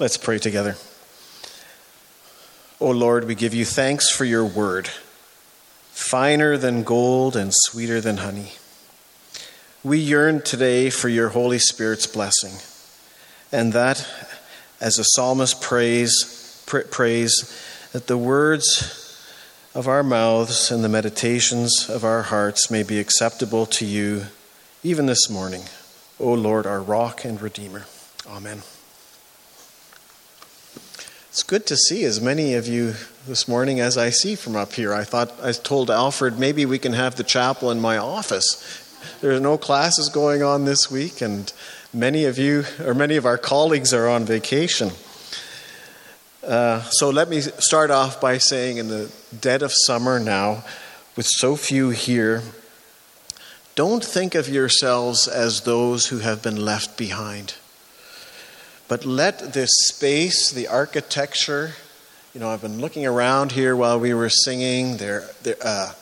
Let's 0.00 0.16
pray 0.16 0.38
together. 0.38 0.74
O 2.80 2.90
Lord, 2.90 3.26
we 3.26 3.36
give 3.36 3.54
you 3.54 3.64
thanks 3.64 4.10
for 4.10 4.24
your 4.24 4.44
word, 4.44 4.88
finer 5.92 6.56
than 6.56 6.82
gold 6.82 7.36
and 7.36 7.52
sweeter 7.54 8.00
than 8.00 8.16
honey. 8.16 8.54
We 9.84 9.98
yearn 9.98 10.42
today 10.42 10.90
for 10.90 11.08
your 11.08 11.28
Holy 11.28 11.60
Spirit's 11.60 12.08
blessing, 12.08 12.54
and 13.52 13.72
that, 13.72 14.04
as 14.80 14.94
the 14.94 15.04
psalmist 15.04 15.62
prays, 15.62 16.64
prays 16.66 17.88
that 17.92 18.08
the 18.08 18.18
words 18.18 19.16
of 19.76 19.86
our 19.86 20.02
mouths 20.02 20.72
and 20.72 20.82
the 20.82 20.88
meditations 20.88 21.88
of 21.88 22.02
our 22.02 22.22
hearts 22.22 22.68
may 22.68 22.82
be 22.82 22.98
acceptable 22.98 23.64
to 23.66 23.86
you 23.86 24.24
even 24.82 25.06
this 25.06 25.30
morning, 25.30 25.62
O 26.18 26.32
Lord, 26.32 26.66
our 26.66 26.82
rock 26.82 27.24
and 27.24 27.40
redeemer. 27.40 27.84
Amen. 28.28 28.62
It's 31.34 31.42
good 31.42 31.66
to 31.66 31.76
see 31.76 32.04
as 32.04 32.20
many 32.20 32.54
of 32.54 32.68
you 32.68 32.94
this 33.26 33.48
morning 33.48 33.80
as 33.80 33.98
I 33.98 34.10
see 34.10 34.36
from 34.36 34.54
up 34.54 34.72
here. 34.72 34.94
I 34.94 35.02
thought 35.02 35.34
I 35.42 35.50
told 35.50 35.90
Alfred 35.90 36.38
maybe 36.38 36.64
we 36.64 36.78
can 36.78 36.92
have 36.92 37.16
the 37.16 37.24
chapel 37.24 37.72
in 37.72 37.80
my 37.80 37.98
office. 37.98 38.46
There 39.20 39.32
are 39.32 39.40
no 39.40 39.58
classes 39.58 40.10
going 40.10 40.44
on 40.44 40.64
this 40.64 40.92
week, 40.92 41.20
and 41.20 41.52
many 41.92 42.24
of 42.26 42.38
you, 42.38 42.66
or 42.84 42.94
many 42.94 43.16
of 43.16 43.26
our 43.26 43.36
colleagues, 43.36 43.92
are 43.92 44.08
on 44.08 44.24
vacation. 44.24 44.92
Uh, 46.46 46.82
so 46.82 47.10
let 47.10 47.28
me 47.28 47.40
start 47.40 47.90
off 47.90 48.20
by 48.20 48.38
saying, 48.38 48.76
in 48.76 48.86
the 48.86 49.10
dead 49.40 49.62
of 49.62 49.72
summer 49.74 50.20
now, 50.20 50.62
with 51.16 51.26
so 51.26 51.56
few 51.56 51.90
here, 51.90 52.42
don't 53.74 54.04
think 54.04 54.36
of 54.36 54.48
yourselves 54.48 55.26
as 55.26 55.62
those 55.62 56.06
who 56.06 56.18
have 56.18 56.44
been 56.44 56.64
left 56.64 56.96
behind. 56.96 57.54
But 58.86 59.04
let 59.04 59.54
this 59.54 59.70
space, 59.86 60.50
the 60.50 60.68
architecture, 60.68 61.72
you 62.34 62.40
know, 62.40 62.50
I've 62.50 62.60
been 62.60 62.80
looking 62.80 63.06
around 63.06 63.52
here 63.52 63.74
while 63.74 63.98
we 63.98 64.12
were 64.12 64.28
singing. 64.28 64.98
There, 64.98 65.28
there, 65.42 65.56
uh, 65.62 65.92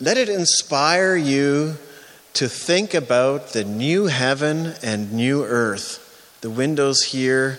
let 0.00 0.16
it 0.16 0.28
inspire 0.28 1.14
you 1.14 1.76
to 2.34 2.48
think 2.48 2.92
about 2.92 3.48
the 3.48 3.64
new 3.64 4.06
heaven 4.06 4.74
and 4.82 5.12
new 5.12 5.44
earth. 5.44 6.38
The 6.40 6.50
windows 6.50 7.02
here 7.02 7.58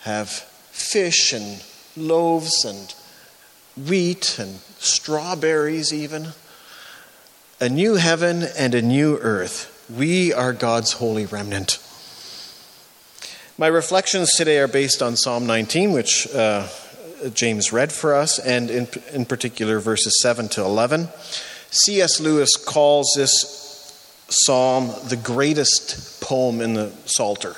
have 0.00 0.28
fish 0.28 1.32
and 1.32 1.64
loaves 1.96 2.64
and 2.64 2.94
wheat 3.88 4.38
and 4.38 4.60
strawberries, 4.78 5.92
even. 5.92 6.28
A 7.60 7.68
new 7.68 7.94
heaven 7.94 8.44
and 8.56 8.74
a 8.74 8.82
new 8.82 9.16
earth. 9.18 9.86
We 9.88 10.32
are 10.32 10.52
God's 10.52 10.92
holy 10.92 11.26
remnant. 11.26 11.78
My 13.60 13.66
reflections 13.66 14.30
today 14.36 14.58
are 14.58 14.68
based 14.68 15.02
on 15.02 15.16
Psalm 15.16 15.44
19, 15.44 15.90
which 15.90 16.32
uh, 16.32 16.68
James 17.34 17.72
read 17.72 17.90
for 17.90 18.14
us, 18.14 18.38
and 18.38 18.70
in, 18.70 18.86
in 19.12 19.24
particular 19.24 19.80
verses 19.80 20.22
7 20.22 20.48
to 20.50 20.62
11. 20.62 21.08
C.S. 21.68 22.20
Lewis 22.20 22.54
calls 22.54 23.12
this 23.16 24.22
psalm 24.28 24.92
the 25.08 25.16
greatest 25.16 26.20
poem 26.20 26.60
in 26.60 26.74
the 26.74 26.92
Psalter 27.04 27.56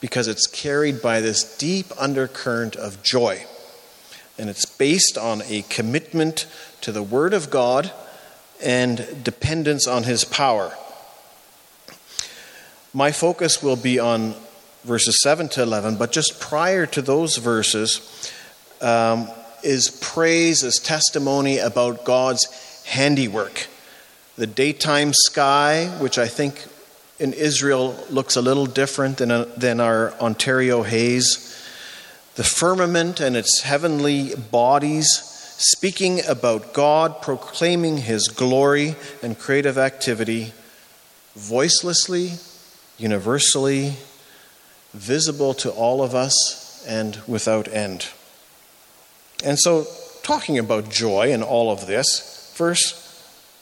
because 0.00 0.26
it's 0.26 0.48
carried 0.48 1.00
by 1.00 1.20
this 1.20 1.56
deep 1.58 1.86
undercurrent 1.96 2.74
of 2.74 3.00
joy. 3.04 3.46
And 4.36 4.50
it's 4.50 4.66
based 4.66 5.16
on 5.16 5.42
a 5.42 5.62
commitment 5.68 6.48
to 6.80 6.90
the 6.90 7.04
Word 7.04 7.34
of 7.34 7.50
God 7.50 7.92
and 8.60 9.22
dependence 9.22 9.86
on 9.86 10.02
His 10.02 10.24
power. 10.24 10.74
My 12.92 13.12
focus 13.12 13.62
will 13.62 13.76
be 13.76 14.00
on 14.00 14.34
verses 14.84 15.20
7 15.22 15.48
to 15.50 15.62
11, 15.62 15.96
but 15.96 16.12
just 16.12 16.40
prior 16.40 16.86
to 16.86 17.02
those 17.02 17.36
verses 17.36 18.32
um, 18.80 19.28
is 19.62 19.90
praise, 20.00 20.62
is 20.62 20.76
testimony 20.76 21.58
about 21.58 22.04
God's 22.04 22.84
handiwork. 22.84 23.66
The 24.36 24.46
daytime 24.46 25.12
sky, 25.12 25.86
which 26.00 26.18
I 26.18 26.26
think 26.26 26.64
in 27.18 27.34
Israel 27.34 27.94
looks 28.08 28.36
a 28.36 28.42
little 28.42 28.66
different 28.66 29.18
than, 29.18 29.30
a, 29.30 29.44
than 29.44 29.80
our 29.80 30.12
Ontario 30.14 30.82
haze, 30.82 31.46
the 32.36 32.44
firmament 32.44 33.20
and 33.20 33.36
its 33.36 33.60
heavenly 33.60 34.34
bodies, 34.34 35.08
speaking 35.58 36.24
about 36.26 36.72
God, 36.72 37.20
proclaiming 37.20 37.98
His 37.98 38.28
glory 38.28 38.96
and 39.22 39.38
creative 39.38 39.76
activity, 39.76 40.54
voicelessly, 41.36 42.32
universally, 42.96 43.96
visible 44.92 45.54
to 45.54 45.70
all 45.70 46.02
of 46.02 46.14
us 46.14 46.84
and 46.86 47.20
without 47.26 47.68
end. 47.68 48.08
And 49.44 49.58
so, 49.58 49.86
talking 50.22 50.58
about 50.58 50.90
joy 50.90 51.32
in 51.32 51.42
all 51.42 51.70
of 51.70 51.86
this, 51.86 52.52
verse 52.56 52.92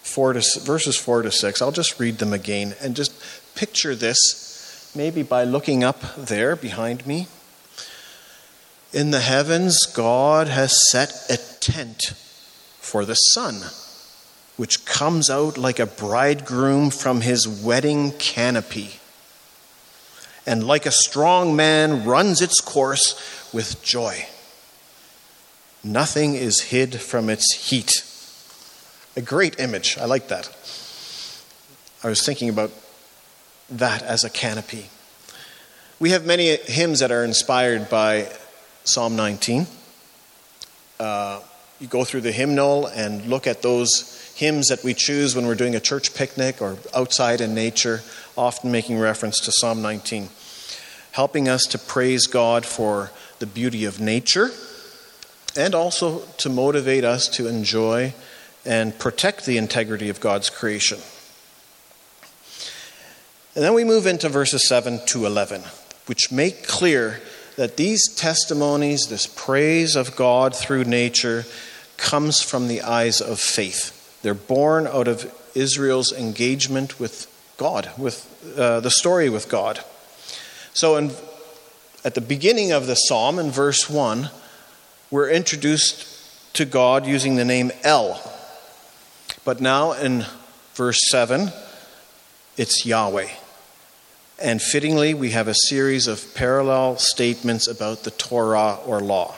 four 0.02 0.32
to, 0.32 0.42
verses 0.60 0.96
4 0.96 1.22
to 1.22 1.30
6, 1.30 1.62
I'll 1.62 1.72
just 1.72 2.00
read 2.00 2.18
them 2.18 2.32
again 2.32 2.74
and 2.80 2.96
just 2.96 3.12
picture 3.54 3.94
this 3.94 4.92
maybe 4.96 5.22
by 5.22 5.44
looking 5.44 5.84
up 5.84 6.00
there 6.16 6.56
behind 6.56 7.06
me. 7.06 7.28
In 8.92 9.10
the 9.10 9.20
heavens, 9.20 9.78
God 9.94 10.48
has 10.48 10.90
set 10.90 11.12
a 11.28 11.36
tent 11.60 12.14
for 12.80 13.04
the 13.04 13.14
sun, 13.14 13.60
which 14.56 14.86
comes 14.86 15.28
out 15.28 15.58
like 15.58 15.78
a 15.78 15.86
bridegroom 15.86 16.90
from 16.90 17.20
his 17.20 17.46
wedding 17.46 18.12
canopy 18.12 18.98
and 20.48 20.66
like 20.66 20.86
a 20.86 20.90
strong 20.90 21.54
man 21.54 22.04
runs 22.04 22.40
its 22.40 22.60
course 22.60 23.52
with 23.52 23.82
joy. 23.82 24.26
Nothing 25.84 26.34
is 26.34 26.60
hid 26.62 26.98
from 27.00 27.28
its 27.28 27.68
heat. 27.68 27.92
A 29.14 29.20
great 29.20 29.60
image. 29.60 29.98
I 29.98 30.06
like 30.06 30.28
that. 30.28 30.48
I 32.02 32.08
was 32.08 32.24
thinking 32.24 32.48
about 32.48 32.70
that 33.68 34.02
as 34.02 34.24
a 34.24 34.30
canopy. 34.30 34.86
We 36.00 36.10
have 36.10 36.24
many 36.24 36.56
hymns 36.56 37.00
that 37.00 37.12
are 37.12 37.24
inspired 37.24 37.90
by 37.90 38.32
Psalm 38.84 39.16
19. 39.16 39.66
Uh, 40.98 41.40
you 41.78 41.88
go 41.88 42.04
through 42.04 42.22
the 42.22 42.32
hymnal 42.32 42.86
and 42.86 43.26
look 43.26 43.46
at 43.46 43.60
those 43.60 44.32
hymns 44.34 44.68
that 44.68 44.82
we 44.82 44.94
choose 44.94 45.36
when 45.36 45.46
we're 45.46 45.54
doing 45.54 45.74
a 45.74 45.80
church 45.80 46.14
picnic 46.14 46.62
or 46.62 46.78
outside 46.94 47.42
in 47.42 47.54
nature, 47.54 48.00
often 48.36 48.72
making 48.72 48.98
reference 48.98 49.40
to 49.40 49.52
Psalm 49.52 49.82
19 49.82 50.30
helping 51.18 51.48
us 51.48 51.62
to 51.62 51.76
praise 51.76 52.28
God 52.28 52.64
for 52.64 53.10
the 53.40 53.46
beauty 53.46 53.84
of 53.84 53.98
nature 53.98 54.50
and 55.56 55.74
also 55.74 56.20
to 56.36 56.48
motivate 56.48 57.02
us 57.02 57.26
to 57.26 57.48
enjoy 57.48 58.14
and 58.64 58.96
protect 59.00 59.44
the 59.44 59.58
integrity 59.58 60.10
of 60.10 60.20
God's 60.20 60.48
creation. 60.48 60.96
And 63.56 63.64
then 63.64 63.74
we 63.74 63.82
move 63.82 64.06
into 64.06 64.28
verses 64.28 64.68
7 64.68 65.00
to 65.06 65.26
11, 65.26 65.62
which 66.06 66.30
make 66.30 66.68
clear 66.68 67.20
that 67.56 67.76
these 67.76 68.14
testimonies, 68.14 69.08
this 69.08 69.26
praise 69.26 69.96
of 69.96 70.14
God 70.14 70.54
through 70.54 70.84
nature, 70.84 71.46
comes 71.96 72.40
from 72.40 72.68
the 72.68 72.82
eyes 72.82 73.20
of 73.20 73.40
faith. 73.40 74.20
They're 74.22 74.34
born 74.34 74.86
out 74.86 75.08
of 75.08 75.34
Israel's 75.56 76.12
engagement 76.12 77.00
with 77.00 77.26
God, 77.56 77.90
with 77.98 78.54
uh, 78.56 78.78
the 78.78 78.92
story 78.92 79.28
with 79.28 79.48
God. 79.48 79.82
So, 80.78 80.94
in, 80.94 81.10
at 82.04 82.14
the 82.14 82.20
beginning 82.20 82.70
of 82.70 82.86
the 82.86 82.94
psalm, 82.94 83.40
in 83.40 83.50
verse 83.50 83.90
1, 83.90 84.30
we're 85.10 85.28
introduced 85.28 86.54
to 86.54 86.64
God 86.64 87.04
using 87.04 87.34
the 87.34 87.44
name 87.44 87.72
El. 87.82 88.22
But 89.44 89.60
now 89.60 89.90
in 89.90 90.24
verse 90.74 91.00
7, 91.10 91.50
it's 92.56 92.86
Yahweh. 92.86 93.26
And 94.40 94.62
fittingly, 94.62 95.14
we 95.14 95.30
have 95.30 95.48
a 95.48 95.54
series 95.66 96.06
of 96.06 96.32
parallel 96.36 96.96
statements 96.98 97.66
about 97.66 98.04
the 98.04 98.12
Torah 98.12 98.78
or 98.86 99.00
law. 99.00 99.34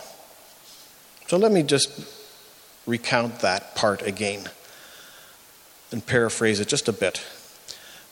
So 1.28 1.38
let 1.38 1.52
me 1.52 1.62
just 1.62 1.88
recount 2.86 3.40
that 3.40 3.74
part 3.74 4.02
again 4.02 4.50
and 5.90 6.04
paraphrase 6.04 6.60
it 6.60 6.68
just 6.68 6.86
a 6.86 6.92
bit. 6.92 7.24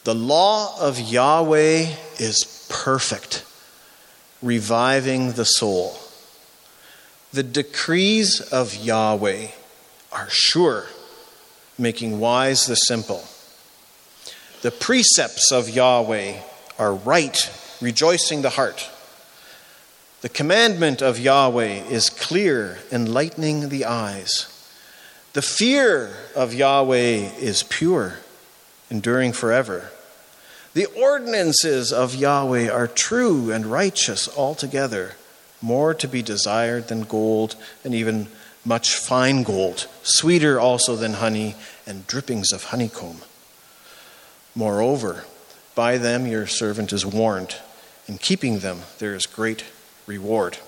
The 0.04 0.14
law 0.14 0.80
of 0.80 0.98
Yahweh 0.98 1.94
is 2.18 2.57
perfect, 2.68 3.44
reviving 4.42 5.32
the 5.32 5.44
soul. 5.44 5.98
The 7.32 7.42
decrees 7.42 8.40
of 8.40 8.74
Yahweh 8.74 9.48
are 10.12 10.28
sure, 10.30 10.86
making 11.78 12.20
wise 12.20 12.66
the 12.66 12.74
simple. 12.74 13.24
The 14.62 14.70
precepts 14.70 15.52
of 15.52 15.68
Yahweh 15.68 16.40
are 16.78 16.94
right, 16.94 17.38
rejoicing 17.80 18.42
the 18.42 18.50
heart. 18.50 18.90
The 20.20 20.28
commandment 20.28 21.00
of 21.00 21.20
Yahweh 21.20 21.84
is 21.84 22.10
clear, 22.10 22.78
enlightening 22.90 23.68
the 23.68 23.84
eyes. 23.84 24.54
The 25.34 25.42
fear 25.42 26.16
of 26.34 26.54
Yahweh 26.54 27.36
is 27.38 27.62
pure, 27.62 28.18
enduring 28.90 29.32
forever. 29.32 29.90
The 30.78 30.86
ordinances 30.86 31.92
of 31.92 32.14
Yahweh 32.14 32.70
are 32.70 32.86
true 32.86 33.50
and 33.50 33.66
righteous 33.66 34.28
altogether, 34.36 35.16
more 35.60 35.92
to 35.94 36.06
be 36.06 36.22
desired 36.22 36.86
than 36.86 37.02
gold, 37.02 37.56
and 37.82 37.96
even 37.96 38.28
much 38.64 38.94
fine 38.94 39.42
gold, 39.42 39.88
sweeter 40.04 40.60
also 40.60 40.94
than 40.94 41.14
honey, 41.14 41.56
and 41.84 42.06
drippings 42.06 42.52
of 42.52 42.62
honeycomb. 42.62 43.22
Moreover, 44.54 45.24
by 45.74 45.98
them 45.98 46.28
your 46.28 46.46
servant 46.46 46.92
is 46.92 47.04
warned. 47.04 47.56
In 48.06 48.16
keeping 48.16 48.60
them, 48.60 48.82
there 49.00 49.16
is 49.16 49.26
great 49.26 49.64
reward. 50.06 50.58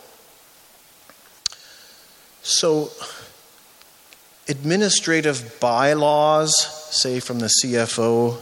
So, 2.43 2.91
administrative 4.49 5.61
bylaws, 5.61 6.53
say 6.91 7.21
from 7.21 7.39
the 7.39 7.53
CFO, 7.63 8.41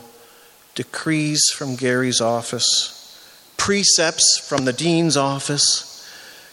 decrees 0.78 1.50
from 1.52 1.74
Gary's 1.74 2.20
office, 2.20 2.94
precepts 3.56 4.38
from 4.48 4.64
the 4.64 4.72
dean's 4.72 5.16
office, 5.16 6.08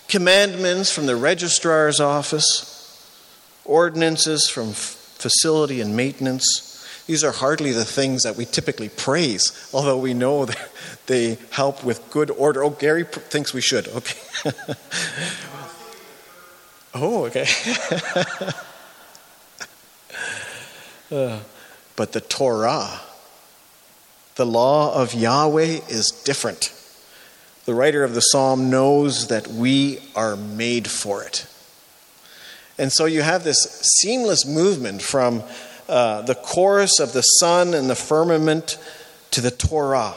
commandments 0.08 0.92
from 0.92 1.06
the 1.06 1.16
registrar's 1.16 2.00
office, 2.00 3.08
ordinances 3.66 4.50
from 4.50 4.72
facility 4.72 5.80
and 5.80 5.96
maintenance. 5.96 7.06
These 7.06 7.24
are 7.24 7.32
hardly 7.32 7.72
the 7.72 7.86
things 7.86 8.24
that 8.24 8.36
we 8.36 8.46
typically 8.46 8.90
praise, 8.90 9.70
although 9.72 10.00
we 10.00 10.16
know 10.16 10.46
that 10.48 10.70
they 11.06 11.38
help 11.52 11.84
with 11.84 12.10
good 12.10 12.32
order. 12.32 12.64
Oh, 12.64 12.72
Gary 12.72 13.04
thinks 13.04 13.54
we 13.54 13.62
should. 13.62 13.88
Okay. 13.90 14.20
oh, 16.96 17.26
okay. 17.26 17.46
uh, 21.12 21.42
but 21.96 22.12
the 22.12 22.22
Torah, 22.22 23.02
the 24.36 24.46
law 24.46 24.94
of 24.94 25.14
Yahweh, 25.14 25.80
is 25.90 26.12
different. 26.26 26.74
The 27.66 27.74
writer 27.74 28.04
of 28.04 28.14
the 28.14 28.22
psalm 28.22 28.70
knows 28.70 29.28
that 29.28 29.48
we 29.48 30.00
are 30.16 30.36
made 30.36 30.88
for 30.88 31.24
it. 31.24 31.48
And 32.78 32.92
so 32.92 33.06
you 33.06 33.22
have 33.22 33.44
this 33.44 33.58
seamless 34.02 34.46
movement 34.46 35.02
from 35.02 35.44
uh, 35.88 36.22
the 36.24 36.36
chorus 36.36 37.00
of 37.00 37.14
the 37.14 37.22
sun 37.22 37.74
and 37.74 37.90
the 37.90 37.96
firmament 37.96 38.78
to 39.32 39.42
the 39.42 39.52
Torah. 39.52 40.14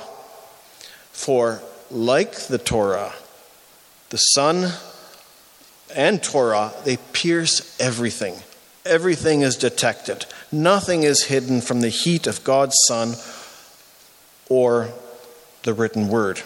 For, 1.12 1.62
like 1.90 2.32
the 2.46 2.58
Torah, 2.58 3.12
the 4.10 4.18
sun 4.18 4.72
and 5.94 6.22
Torah, 6.22 6.72
they 6.84 6.98
pierce 7.12 7.76
everything. 7.80 8.36
Everything 8.84 9.42
is 9.42 9.56
detected. 9.56 10.26
Nothing 10.50 11.02
is 11.02 11.24
hidden 11.24 11.60
from 11.60 11.80
the 11.80 11.88
heat 11.88 12.26
of 12.26 12.44
God's 12.44 12.76
sun 12.86 13.14
or 14.48 14.88
the 15.62 15.74
written 15.74 16.08
word. 16.08 16.42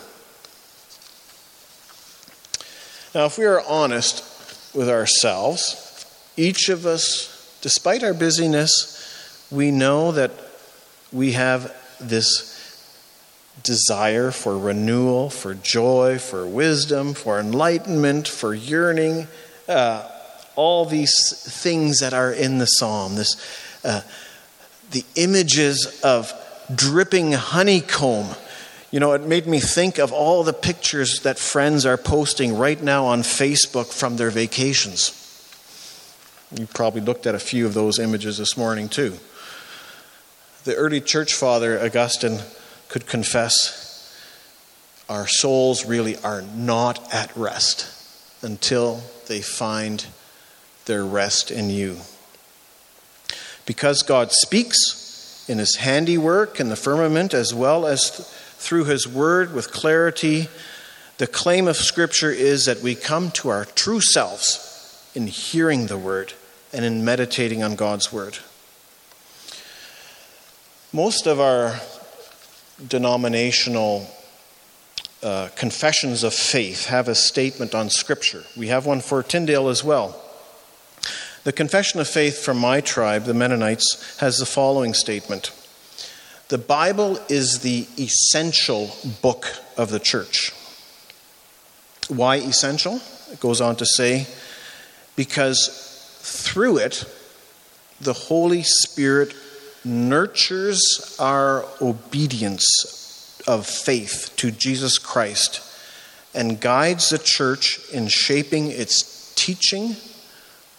Now, 3.15 3.27
if 3.27 3.37
we 3.37 3.45
are 3.45 3.63
honest 3.69 4.75
with 4.75 4.89
ourselves, 4.89 6.07
each 6.37 6.69
of 6.69 6.87
us, 6.87 7.59
despite 7.61 8.03
our 8.03 8.15
busyness, 8.15 9.47
we 9.51 9.71
know 9.71 10.13
that 10.13 10.31
we 11.13 11.33
have 11.33 11.77
this 12.01 12.53
desire 13.63 14.31
for 14.31 14.59
renewal, 14.59 15.29
for 15.29 15.55
joy, 15.55 16.19
for 16.19 16.47
wisdom, 16.47 17.13
for 17.13 17.39
enlightenment, 17.39 18.27
for 18.27 18.55
yearning, 18.55 19.29
uh, 19.69 20.09
all 20.57 20.87
these 20.87 21.43
things 21.63 22.01
that 22.01 22.15
are 22.15 22.33
in 22.33 22.59
the 22.59 22.67
psalm. 22.67 23.15
This, 23.15 23.37
uh, 23.85 24.01
the 24.91 25.05
images 25.17 26.01
of 26.03 26.33
dripping 26.75 27.33
honeycomb. 27.33 28.27
You 28.91 29.01
know, 29.01 29.13
it 29.13 29.23
made 29.23 29.47
me 29.47 29.59
think 29.59 29.99
of 29.99 30.13
all 30.13 30.45
the 30.45 30.53
pictures 30.53 31.21
that 31.21 31.39
friends 31.39 31.87
are 31.87 31.97
posting 31.97 32.57
right 32.57 32.81
now 32.81 33.07
on 33.07 33.23
Facebook 33.23 33.93
from 33.93 34.17
their 34.17 34.31
vacations. 34.31 35.19
You 36.55 36.67
probably 36.67 37.01
looked 37.01 37.27
at 37.27 37.35
a 37.35 37.39
few 37.39 37.65
of 37.65 37.73
those 37.73 37.99
images 37.99 38.37
this 38.37 38.57
morning, 38.57 38.89
too. 38.89 39.17
The 40.65 40.75
early 40.75 41.01
church 41.01 41.35
father, 41.35 41.83
Augustine, 41.83 42.41
could 42.89 43.07
confess 43.07 43.83
our 45.09 45.27
souls 45.27 45.87
really 45.87 46.17
are 46.19 46.43
not 46.43 47.13
at 47.13 47.35
rest 47.37 47.89
until 48.43 49.03
they 49.29 49.41
find 49.41 50.07
their 50.85 51.05
rest 51.05 51.51
in 51.51 51.71
you. 51.71 51.99
Because 53.67 54.03
God 54.03 54.31
speaks 54.33 55.02
in 55.49 55.59
his 55.59 55.77
handiwork 55.77 56.61
in 56.61 56.69
the 56.69 56.77
firmament 56.77 57.35
as 57.35 57.55
well 57.55 57.87
as 57.87 58.11
th- 58.11 58.29
through 58.29 58.85
his 58.85 59.09
word 59.09 59.53
with 59.53 59.73
clarity, 59.73 60.49
the 61.19 61.27
claim 61.27 61.69
of 61.69 61.77
Scripture 61.77 62.31
is 62.31 62.65
that 62.67 62.81
we 62.81 62.95
come 62.95 63.31
to 63.33 63.49
our 63.49 63.65
true 63.65 64.01
selves 64.01 65.11
in 65.15 65.27
hearing 65.27 65.87
the 65.87 65.99
word 65.99 66.33
and 66.73 66.85
in 66.85 67.05
meditating 67.05 67.63
on 67.63 67.77
God's 67.77 68.13
Word. 68.13 68.39
Most 70.93 71.27
of 71.27 71.41
our 71.41 71.81
denominational 72.87 74.09
uh, 75.23 75.49
confessions 75.55 76.25
of 76.25 76.35
faith 76.35 76.87
have 76.87 77.09
a 77.09 77.15
statement 77.15 77.75
on 77.75 77.91
Scripture. 77.91 78.45
We 78.57 78.69
have 78.69 78.87
one 78.87 79.01
for 79.01 79.23
Tyndale 79.23 79.69
as 79.69 79.85
well. 79.85 80.21
The 81.45 81.53
Confession 81.53 81.99
of 81.99 82.07
Faith 82.07 82.39
from 82.39 82.59
my 82.59 82.81
tribe, 82.81 83.25
the 83.25 83.35
Mennonites, 83.35 84.17
has 84.19 84.39
the 84.39 84.47
following 84.47 84.95
statement 84.95 85.51
The 86.49 86.59
Bible 86.59 87.19
is 87.29 87.61
the 87.61 87.89
essential 87.99 88.95
book 89.23 89.47
of 89.77 89.91
the 89.91 89.99
church. 89.99 90.53
Why 92.09 92.37
essential? 92.37 93.01
It 93.33 93.41
goes 93.41 93.61
on 93.61 93.75
to 93.77 93.87
say, 93.87 94.29
because 95.17 95.69
through 96.21 96.79
it, 96.79 97.05
the 98.01 98.13
Holy 98.13 98.63
Spirit 98.63 99.35
nurtures 99.85 101.17
our 101.19 101.65
obedience 101.81 103.43
of 103.49 103.67
faith 103.67 104.33
to 104.37 104.53
Jesus 104.53 104.97
Christ 104.99 105.61
and 106.35 106.61
guides 106.61 107.11
the 107.11 107.19
church 107.19 107.81
in 107.93 108.07
shaping 108.07 108.71
its 108.71 109.33
teaching, 109.35 109.97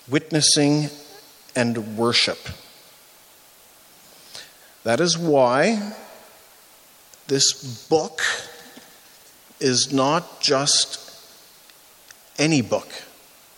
witnessing, 0.07 0.89
and 1.55 1.97
worship. 1.97 2.39
That 4.83 4.99
is 4.99 5.17
why 5.17 5.93
this 7.27 7.87
book 7.87 8.21
is 9.59 9.93
not 9.93 10.41
just 10.41 10.99
any 12.37 12.61
book. 12.61 12.89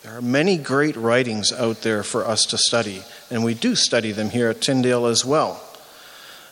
There 0.02 0.16
are 0.16 0.22
many 0.22 0.56
great 0.56 0.94
writings 0.94 1.52
out 1.52 1.82
there 1.82 2.04
for 2.04 2.24
us 2.24 2.44
to 2.44 2.58
study, 2.58 3.02
and 3.28 3.42
we 3.42 3.54
do 3.54 3.74
study 3.74 4.12
them 4.12 4.30
here 4.30 4.48
at 4.48 4.60
Tyndale 4.60 5.06
as 5.06 5.24
well. 5.24 5.60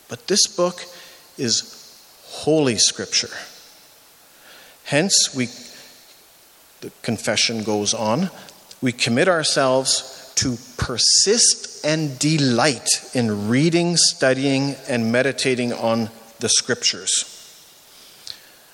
But 0.09 0.27
this 0.27 0.47
book 0.47 0.85
is 1.39 1.71
Holy 2.25 2.77
Scripture. 2.77 3.31
Hence, 4.85 5.35
we, 5.35 5.47
the 6.81 6.91
confession 7.03 7.63
goes 7.63 7.95
on, 7.95 8.31
we 8.85 8.93
commit 8.93 9.29
ourselves 9.29 10.31
to 10.35 10.59
persist 10.77 11.83
and 11.87 12.19
delight 12.19 12.87
in 13.15 13.49
reading, 13.49 13.97
studying, 13.97 14.77
and 14.87 15.11
meditating 15.11 15.73
on 15.73 16.11
the 16.41 16.51
Scriptures. 16.51 17.11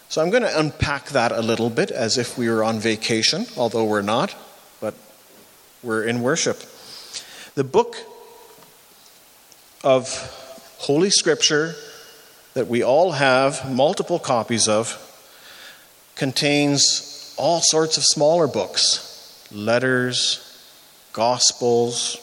So 0.08 0.20
I'm 0.20 0.30
going 0.30 0.42
to 0.42 0.58
unpack 0.58 1.10
that 1.10 1.30
a 1.30 1.40
little 1.40 1.70
bit 1.70 1.92
as 1.92 2.18
if 2.18 2.36
we 2.36 2.48
were 2.48 2.64
on 2.64 2.80
vacation, 2.80 3.46
although 3.56 3.84
we're 3.84 4.02
not 4.02 4.34
but 4.80 4.94
we're 5.80 6.02
in 6.02 6.22
worship. 6.22 6.58
The 7.54 7.62
book 7.62 7.94
of 9.84 10.08
Holy 10.78 11.10
Scripture 11.10 11.76
that 12.54 12.66
we 12.66 12.82
all 12.82 13.12
have 13.12 13.70
multiple 13.70 14.18
copies 14.18 14.66
of 14.66 14.98
contains 16.16 17.32
all 17.38 17.60
sorts 17.60 17.96
of 17.96 18.02
smaller 18.02 18.48
books 18.48 19.06
letters, 19.52 20.46
gospels, 21.12 22.16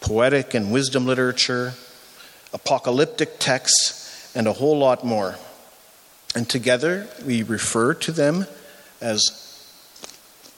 poetic 0.00 0.54
and 0.54 0.72
wisdom 0.72 1.06
literature, 1.06 1.74
apocalyptic 2.52 3.38
texts, 3.38 4.34
and 4.34 4.46
a 4.46 4.52
whole 4.52 4.78
lot 4.78 5.04
more. 5.04 5.36
And 6.34 6.48
together 6.48 7.08
we 7.24 7.42
refer 7.42 7.94
to 7.94 8.12
them 8.12 8.46
as 9.00 9.66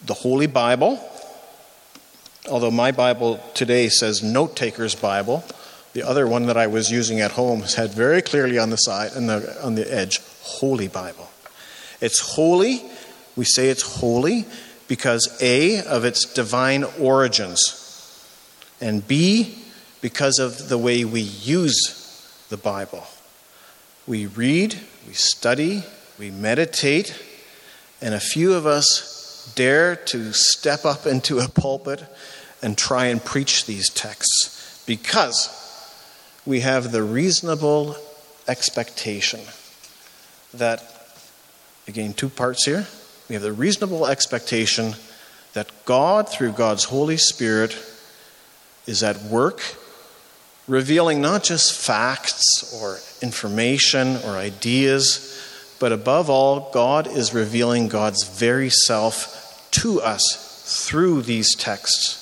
the 0.05 0.15
Holy 0.15 0.47
Bible 0.47 1.01
although 2.49 2.71
my 2.71 2.93
Bible 2.93 3.41
today 3.55 3.89
says 3.89 4.23
Note 4.23 4.57
Taker's 4.57 4.95
Bible, 4.95 5.45
the 5.93 6.03
other 6.03 6.27
one 6.27 6.47
that 6.47 6.57
I 6.57 6.67
was 6.67 6.91
using 6.91 7.21
at 7.21 7.33
home 7.33 7.63
had 7.63 7.93
very 7.93 8.23
clearly 8.23 8.59
on 8.59 8.71
the 8.71 8.77
side 8.77 9.13
and 9.13 9.31
on 9.31 9.75
the 9.75 9.93
edge, 9.93 10.21
Holy 10.43 10.89
Bible. 10.89 11.31
It's 12.01 12.21
holy. 12.21 12.83
We 13.37 13.45
say 13.45 13.69
it's 13.69 13.83
holy 13.83 14.47
because 14.89 15.39
A, 15.41 15.85
of 15.85 16.05
its 16.05 16.33
divine 16.33 16.85
origins, 16.99 17.81
and 18.81 19.07
B, 19.07 19.59
because 20.01 20.39
of 20.39 20.69
the 20.69 20.79
way 20.79 21.05
we 21.05 21.21
use 21.21 22.47
the 22.51 22.57
Bible. 22.57 23.07
We 24.07 24.27
read, 24.27 24.79
we 25.07 25.15
study, 25.15 25.83
we 26.19 26.31
meditate, 26.31 27.19
and 28.03 28.15
a 28.15 28.21
few 28.21 28.53
of 28.53 28.67
us 28.67 29.53
dare 29.55 29.97
to 29.97 30.33
step 30.33 30.85
up 30.85 31.07
into 31.07 31.39
a 31.39 31.49
pulpit 31.49 32.05
and 32.63 32.77
try 32.77 33.07
and 33.07 33.25
preach 33.25 33.67
these 33.67 33.89
texts 33.89 34.83
because 34.87 35.49
we 36.45 36.61
have 36.61 36.93
the 36.93 37.03
reasonable 37.03 37.97
expectation 38.47 39.41
that, 40.53 40.83
again, 41.89 42.13
two 42.13 42.29
parts 42.29 42.65
here. 42.65 42.87
We 43.29 43.35
have 43.35 43.43
the 43.43 43.53
reasonable 43.53 44.07
expectation 44.07 44.95
that 45.55 45.71
God, 45.85 46.29
through 46.29 46.53
God's 46.53 46.85
Holy 46.85 47.17
Spirit, 47.17 47.77
is 48.87 49.03
at 49.03 49.23
work, 49.23 49.63
revealing 50.69 51.21
not 51.23 51.43
just 51.43 51.73
facts 51.73 52.75
or 52.83 52.99
information 53.23 54.17
or 54.25 54.31
ideas, 54.31 55.31
but 55.81 55.93
above 55.93 56.29
all, 56.29 56.71
God 56.73 57.07
is 57.07 57.33
revealing 57.33 57.89
God's 57.89 58.25
very 58.29 58.71
self 58.71 59.69
to 59.73 60.01
us 60.01 60.87
through 60.87 61.23
these 61.23 61.55
texts. 61.57 62.21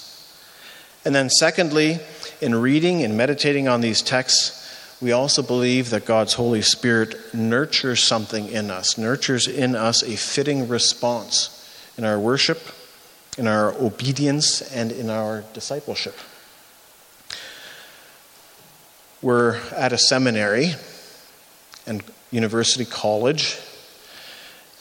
And 1.05 1.15
then, 1.15 1.31
secondly, 1.31 1.99
in 2.41 2.55
reading 2.55 3.03
and 3.03 3.17
meditating 3.17 3.67
on 3.67 3.81
these 3.81 4.03
texts, 4.03 4.62
we 5.03 5.11
also 5.11 5.43
believe 5.43 5.91
that 5.91 6.05
God's 6.05 6.35
Holy 6.35 6.63
Spirit 6.63 7.35
nurtures 7.35 8.05
something 8.05 8.49
in 8.49 8.71
us, 8.71 8.97
nurtures 8.97 9.49
in 9.49 9.75
us 9.75 10.05
a 10.05 10.17
fitting 10.17 10.69
response 10.69 11.59
in 11.99 12.05
our 12.05 12.21
worship, 12.21 12.61
in 13.37 13.49
our 13.49 13.75
obedience, 13.83 14.63
and 14.73 14.93
in 14.93 15.11
our 15.11 15.43
discipleship. 15.55 16.17
We're 19.21 19.57
at 19.73 19.93
a 19.93 19.99
seminary 19.99 20.75
and 21.85 22.05
university 22.31 22.85
college, 22.85 23.59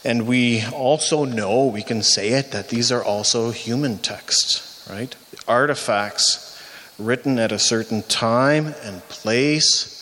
and 0.06 0.28
we 0.28 0.64
also 0.68 1.26
know, 1.26 1.66
we 1.66 1.82
can 1.82 2.04
say 2.04 2.30
it, 2.30 2.52
that 2.52 2.70
these 2.70 2.92
are 2.92 3.04
also 3.04 3.50
human 3.50 3.98
texts, 3.98 4.88
right? 4.88 5.16
Artifacts 5.48 6.62
written 7.00 7.40
at 7.40 7.52
a 7.52 7.58
certain 7.58 8.04
time 8.04 8.76
and 8.84 9.02
place 9.10 9.98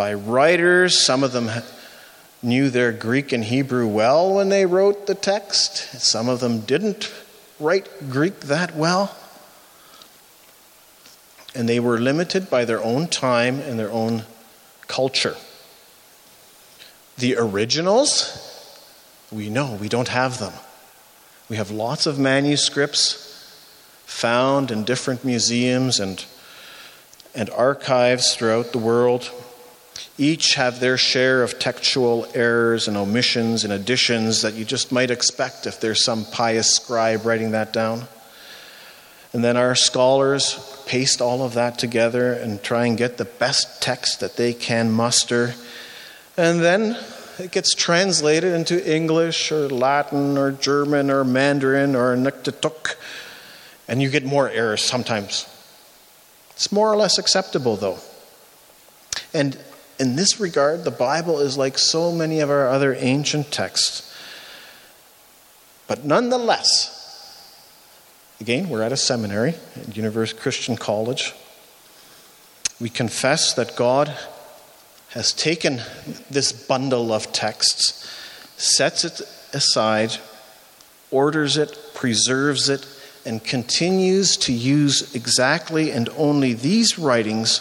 by 0.00 0.14
writers. 0.14 1.04
Some 1.04 1.22
of 1.22 1.32
them 1.32 1.50
knew 2.42 2.70
their 2.70 2.90
Greek 2.90 3.32
and 3.32 3.44
Hebrew 3.44 3.86
well 3.86 4.32
when 4.34 4.48
they 4.48 4.64
wrote 4.64 5.06
the 5.06 5.14
text, 5.14 5.76
some 6.00 6.26
of 6.26 6.40
them 6.40 6.60
didn't 6.60 7.12
write 7.58 7.86
Greek 8.08 8.40
that 8.40 8.74
well. 8.74 9.14
And 11.54 11.68
they 11.68 11.80
were 11.80 11.98
limited 11.98 12.48
by 12.48 12.64
their 12.64 12.82
own 12.82 13.08
time 13.08 13.60
and 13.60 13.78
their 13.78 13.90
own 13.90 14.22
culture. 14.86 15.36
The 17.18 17.36
originals, 17.36 18.16
we 19.30 19.50
know 19.50 19.74
we 19.74 19.90
don't 19.90 20.08
have 20.08 20.38
them. 20.38 20.54
We 21.50 21.56
have 21.56 21.70
lots 21.70 22.06
of 22.06 22.18
manuscripts 22.18 23.52
found 24.06 24.70
in 24.70 24.84
different 24.84 25.26
museums 25.26 26.00
and, 26.00 26.24
and 27.34 27.50
archives 27.50 28.34
throughout 28.34 28.72
the 28.72 28.78
world. 28.78 29.30
Each 30.20 30.52
have 30.56 30.80
their 30.80 30.98
share 30.98 31.42
of 31.42 31.58
textual 31.58 32.26
errors 32.34 32.88
and 32.88 32.96
omissions 32.98 33.64
and 33.64 33.72
additions 33.72 34.42
that 34.42 34.52
you 34.52 34.66
just 34.66 34.92
might 34.92 35.10
expect 35.10 35.66
if 35.66 35.80
there's 35.80 36.04
some 36.04 36.26
pious 36.26 36.70
scribe 36.76 37.24
writing 37.24 37.52
that 37.52 37.72
down. 37.72 38.02
And 39.32 39.42
then 39.42 39.56
our 39.56 39.74
scholars 39.74 40.82
paste 40.86 41.22
all 41.22 41.42
of 41.42 41.54
that 41.54 41.78
together 41.78 42.34
and 42.34 42.62
try 42.62 42.84
and 42.84 42.98
get 42.98 43.16
the 43.16 43.24
best 43.24 43.80
text 43.80 44.20
that 44.20 44.36
they 44.36 44.52
can 44.52 44.92
muster. 44.92 45.54
And 46.36 46.60
then 46.60 46.98
it 47.38 47.50
gets 47.50 47.74
translated 47.74 48.52
into 48.52 48.94
English 48.94 49.50
or 49.50 49.70
Latin 49.70 50.36
or 50.36 50.52
German 50.52 51.10
or 51.10 51.24
Mandarin 51.24 51.96
or 51.96 52.14
Inuktitut, 52.14 52.94
and 53.88 54.02
you 54.02 54.10
get 54.10 54.26
more 54.26 54.50
errors 54.50 54.84
sometimes. 54.84 55.48
It's 56.50 56.70
more 56.70 56.92
or 56.92 56.96
less 56.98 57.16
acceptable, 57.16 57.76
though. 57.76 58.00
And 59.32 59.58
in 60.00 60.16
this 60.16 60.40
regard, 60.40 60.84
the 60.84 60.90
Bible 60.90 61.40
is 61.40 61.58
like 61.58 61.76
so 61.76 62.10
many 62.10 62.40
of 62.40 62.48
our 62.48 62.66
other 62.66 62.94
ancient 62.98 63.52
texts. 63.52 64.06
But 65.86 66.06
nonetheless, 66.06 66.96
again, 68.40 68.70
we're 68.70 68.82
at 68.82 68.92
a 68.92 68.96
seminary, 68.96 69.54
at 69.76 69.94
University 69.94 70.40
Christian 70.40 70.76
College. 70.78 71.34
We 72.80 72.88
confess 72.88 73.52
that 73.54 73.76
God 73.76 74.16
has 75.10 75.34
taken 75.34 75.82
this 76.30 76.50
bundle 76.50 77.12
of 77.12 77.30
texts, 77.32 78.10
sets 78.56 79.04
it 79.04 79.20
aside, 79.52 80.16
orders 81.10 81.58
it, 81.58 81.76
preserves 81.92 82.70
it, 82.70 82.86
and 83.26 83.44
continues 83.44 84.38
to 84.38 84.52
use 84.52 85.14
exactly 85.14 85.90
and 85.90 86.08
only 86.16 86.54
these 86.54 86.98
writings 86.98 87.60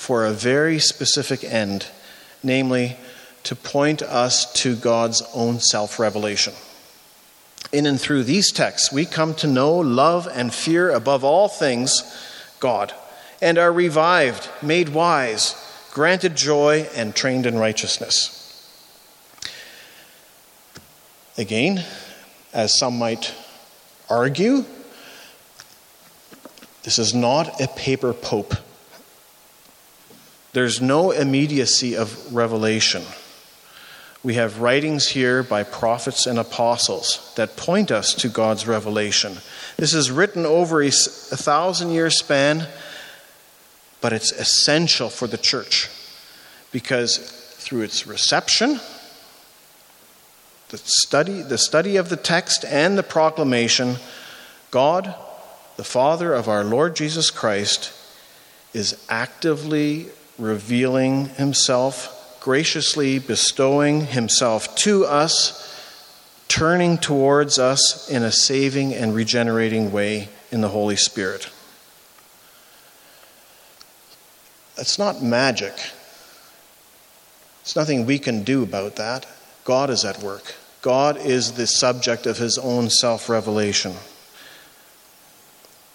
for 0.00 0.24
a 0.24 0.32
very 0.32 0.78
specific 0.78 1.44
end, 1.44 1.86
namely, 2.42 2.96
to 3.42 3.54
point 3.54 4.00
us 4.00 4.50
to 4.54 4.74
God's 4.74 5.22
own 5.34 5.60
self 5.60 5.98
revelation. 5.98 6.54
In 7.70 7.84
and 7.84 8.00
through 8.00 8.24
these 8.24 8.50
texts, 8.50 8.90
we 8.90 9.04
come 9.04 9.34
to 9.34 9.46
know, 9.46 9.76
love, 9.76 10.26
and 10.32 10.54
fear 10.54 10.88
above 10.88 11.22
all 11.22 11.48
things 11.48 12.02
God, 12.60 12.94
and 13.42 13.58
are 13.58 13.70
revived, 13.70 14.48
made 14.62 14.88
wise, 14.88 15.54
granted 15.92 16.34
joy, 16.34 16.88
and 16.96 17.14
trained 17.14 17.44
in 17.44 17.58
righteousness. 17.58 18.38
Again, 21.36 21.84
as 22.54 22.78
some 22.78 22.98
might 22.98 23.34
argue, 24.08 24.64
this 26.84 26.98
is 26.98 27.12
not 27.12 27.60
a 27.60 27.68
paper 27.68 28.14
pope 28.14 28.54
there's 30.52 30.80
no 30.80 31.10
immediacy 31.12 31.96
of 31.96 32.34
revelation. 32.34 33.02
We 34.22 34.34
have 34.34 34.60
writings 34.60 35.08
here 35.08 35.42
by 35.42 35.62
prophets 35.62 36.26
and 36.26 36.38
apostles 36.38 37.32
that 37.36 37.56
point 37.56 37.90
us 37.90 38.12
to 38.14 38.28
God's 38.28 38.66
revelation. 38.66 39.38
This 39.76 39.94
is 39.94 40.10
written 40.10 40.44
over 40.44 40.82
a, 40.82 40.88
a 40.88 40.90
thousand 40.90 41.90
year 41.90 42.10
span, 42.10 42.66
but 44.00 44.12
it's 44.12 44.32
essential 44.32 45.08
for 45.08 45.26
the 45.26 45.38
church 45.38 45.88
because 46.72 47.16
through 47.58 47.82
its 47.82 48.06
reception, 48.06 48.80
the 50.68 50.78
study, 50.78 51.42
the 51.42 51.58
study 51.58 51.96
of 51.96 52.10
the 52.10 52.16
text 52.16 52.64
and 52.64 52.98
the 52.98 53.02
proclamation, 53.02 53.96
God, 54.70 55.14
the 55.76 55.84
Father 55.84 56.34
of 56.34 56.48
our 56.48 56.62
Lord 56.62 56.94
Jesus 56.94 57.30
Christ, 57.30 57.92
is 58.74 59.02
actively 59.08 60.10
revealing 60.40 61.26
himself, 61.30 62.38
graciously 62.40 63.18
bestowing 63.18 64.06
himself 64.06 64.74
to 64.76 65.04
us, 65.04 65.66
turning 66.48 66.98
towards 66.98 67.58
us 67.58 68.10
in 68.10 68.22
a 68.22 68.32
saving 68.32 68.94
and 68.94 69.14
regenerating 69.14 69.92
way 69.92 70.28
in 70.50 70.60
the 70.60 70.68
Holy 70.68 70.96
Spirit. 70.96 71.48
It's 74.76 74.98
not 74.98 75.22
magic. 75.22 75.74
It's 77.60 77.76
nothing 77.76 78.06
we 78.06 78.18
can 78.18 78.42
do 78.42 78.62
about 78.62 78.96
that. 78.96 79.26
God 79.64 79.90
is 79.90 80.04
at 80.04 80.22
work. 80.22 80.54
God 80.80 81.18
is 81.18 81.52
the 81.52 81.66
subject 81.66 82.26
of 82.26 82.38
his 82.38 82.56
own 82.56 82.88
self 82.88 83.28
revelation. 83.28 83.94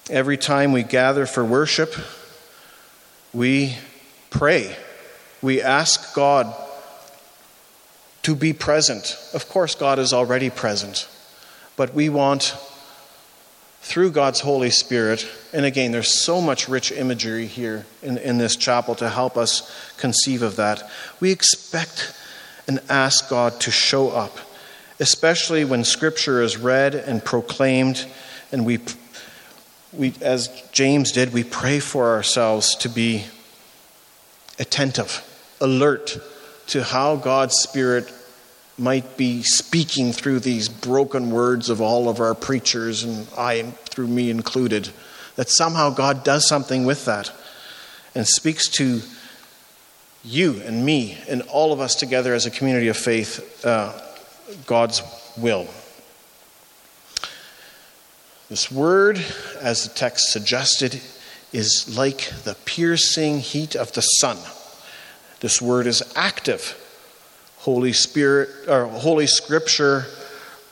Every 0.10 0.38
time 0.38 0.72
we 0.72 0.84
gather 0.84 1.26
for 1.26 1.44
worship, 1.44 1.96
we 3.34 3.76
pray. 4.36 4.76
We 5.42 5.62
ask 5.62 6.14
God 6.14 6.54
to 8.24 8.36
be 8.36 8.52
present. 8.52 9.18
Of 9.34 9.48
course, 9.48 9.76
God 9.76 9.98
is 9.98 10.12
already 10.12 10.50
present, 10.50 11.08
but 11.78 11.94
we 11.94 12.10
want, 12.10 12.54
through 13.82 14.12
God's 14.12 14.42
Holy 14.42 14.72
Spirit, 14.72 15.26
and 15.54 15.66
again, 15.66 15.94
there's 15.94 16.22
so 16.22 16.42
much 16.42 16.68
rich 16.68 16.92
imagery 16.92 17.46
here 17.46 17.86
in, 18.04 18.18
in 18.18 18.38
this 18.38 18.58
chapel 18.58 18.94
to 18.96 19.08
help 19.08 19.38
us 19.38 19.72
conceive 19.96 20.42
of 20.42 20.58
that. 20.58 20.84
We 21.22 21.32
expect 21.32 22.14
and 22.68 22.82
ask 22.90 23.30
God 23.30 23.62
to 23.62 23.72
show 23.72 24.10
up, 24.10 24.38
especially 25.00 25.64
when 25.64 25.86
Scripture 25.86 26.42
is 26.42 26.58
read 26.58 26.94
and 26.94 27.24
proclaimed, 27.24 28.06
and 28.52 28.66
we, 28.66 28.80
we 29.94 30.14
as 30.20 30.50
James 30.74 31.14
did, 31.14 31.32
we 31.32 31.46
pray 31.46 31.80
for 31.80 32.14
ourselves 32.14 32.76
to 32.78 32.90
be 32.90 33.24
attentive, 34.60 35.24
alert 35.62 36.18
to 36.68 36.84
how 36.84 37.16
God's 37.16 37.56
Spirit 37.56 38.12
might 38.78 39.18
be 39.18 39.42
speaking 39.44 40.12
through 40.12 40.40
these 40.40 40.68
broken 40.68 41.32
words 41.32 41.70
of 41.70 41.82
all 41.82 42.10
of 42.10 42.20
our 42.20 42.36
preachers, 42.36 43.04
and 43.04 43.28
I, 43.38 43.64
through 43.90 44.08
me 44.08 44.30
included, 44.30 44.90
that 45.36 45.50
somehow 45.50 45.92
God 45.92 46.24
does 46.24 46.48
something 46.48 46.86
with 46.86 47.06
that 47.06 47.32
and 48.14 48.28
speaks 48.28 48.68
to 48.70 49.02
you 50.24 50.62
and 50.62 50.86
me 50.86 51.18
and 51.30 51.42
all 51.44 51.72
of 51.72 51.80
us 51.80 51.96
together 51.96 52.34
as 52.34 52.46
a 52.46 52.52
community 52.52 52.88
of 52.88 52.98
faith 52.98 53.66
uh, 53.66 53.94
God's 54.66 55.02
will. 55.38 55.68
This 58.50 58.72
word, 58.72 59.24
as 59.60 59.88
the 59.88 59.94
text 59.96 60.32
suggested, 60.32 61.02
is 61.56 61.98
like 61.98 62.30
the 62.44 62.56
piercing 62.66 63.40
heat 63.40 63.76
of 63.76 63.92
the 63.94 64.02
sun. 64.02 64.38
This 65.40 65.62
word 65.62 65.88
is 65.88 66.04
active. 66.16 66.82
Holy 67.60 67.94
Spirit 67.94 68.50
or 68.68 68.86
Holy 68.86 69.26
Scripture 69.26 70.06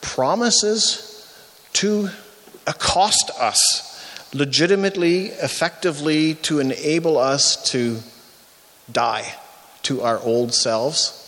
promises 0.01 1.09
to 1.73 2.09
accost 2.67 3.31
us 3.39 3.89
legitimately, 4.33 5.27
effectively, 5.27 6.35
to 6.35 6.59
enable 6.59 7.17
us 7.17 7.71
to 7.71 7.99
die 8.91 9.35
to 9.83 10.01
our 10.01 10.19
old 10.19 10.53
selves 10.53 11.19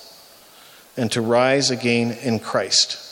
and 0.97 1.11
to 1.13 1.21
rise 1.21 1.71
again 1.71 2.11
in 2.11 2.39
Christ. 2.39 3.04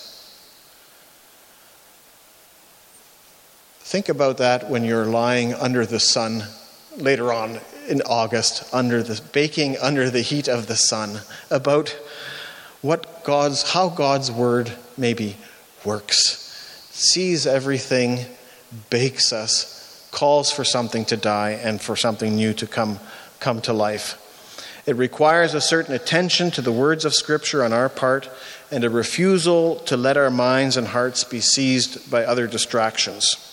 Think 3.93 4.09
about 4.09 4.39
that 4.39 4.71
when 4.71 4.83
you're 4.83 5.05
lying 5.05 5.53
under 5.53 5.85
the 5.85 5.99
sun 5.99 6.45
later 6.97 7.31
on 7.31 7.59
in 7.87 8.01
August, 8.07 8.67
under 8.73 9.03
the 9.03 9.21
baking 9.33 9.77
under 9.77 10.09
the 10.09 10.21
heat 10.21 10.47
of 10.47 10.65
the 10.65 10.75
sun, 10.75 11.19
about 11.51 11.89
what 12.81 13.23
God's 13.23 13.73
how 13.73 13.89
God's 13.89 14.31
word 14.31 14.73
maybe 14.97 15.37
works. 15.85 16.39
Sees 16.89 17.45
everything, 17.45 18.25
bakes 18.89 19.31
us, 19.31 20.09
calls 20.11 20.51
for 20.51 20.63
something 20.63 21.05
to 21.05 21.15
die 21.15 21.51
and 21.51 21.79
for 21.79 21.95
something 21.95 22.35
new 22.35 22.55
to 22.55 22.65
come 22.65 22.99
come 23.39 23.61
to 23.61 23.73
life. 23.73 24.17
It 24.87 24.95
requires 24.95 25.53
a 25.53 25.61
certain 25.61 25.93
attention 25.93 26.49
to 26.49 26.63
the 26.63 26.71
words 26.71 27.05
of 27.05 27.13
Scripture 27.13 27.63
on 27.63 27.71
our 27.71 27.89
part 27.89 28.27
and 28.71 28.83
a 28.83 28.89
refusal 28.89 29.75
to 29.81 29.95
let 29.95 30.17
our 30.17 30.31
minds 30.31 30.77
and 30.77 30.87
hearts 30.87 31.23
be 31.23 31.41
seized 31.41 32.09
by 32.09 32.25
other 32.25 32.47
distractions. 32.47 33.52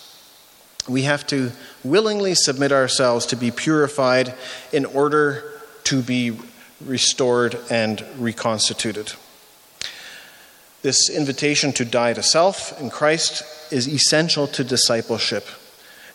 We 0.89 1.03
have 1.03 1.27
to 1.29 1.53
willingly 1.85 2.35
submit 2.35 2.73
ourselves 2.73 3.27
to 3.27 3.37
be 3.37 3.51
purified 3.51 4.35
in 4.73 4.85
order 4.85 5.45
to 5.85 6.03
be 6.03 6.39
restored 6.85 7.59
and 7.71 8.05
reconstituted. 8.19 9.13
This 10.83 11.11
invitation 11.11 11.73
to 11.75 11.85
die 11.85 12.15
to 12.15 12.23
self 12.23 12.81
in 12.81 12.91
Christ 12.91 13.43
is 13.73 13.87
essential 13.87 14.47
to 14.49 14.65
discipleship 14.65 15.47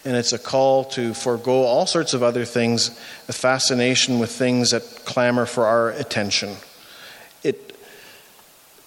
and 0.05 0.15
it's 0.15 0.34
a 0.34 0.39
call 0.39 0.86
to 0.86 1.15
forego 1.15 1.63
all 1.63 1.88
sorts 1.88 2.13
of 2.13 2.22
other 2.22 2.45
things, 2.45 2.89
a 3.27 3.34
fascination 3.34 4.19
with 4.19 4.31
things 4.31 4.69
that 4.69 4.84
clamor 5.03 5.48
for 5.48 5.65
our 5.65 5.89
attention. 5.89 6.55
It 7.43 7.75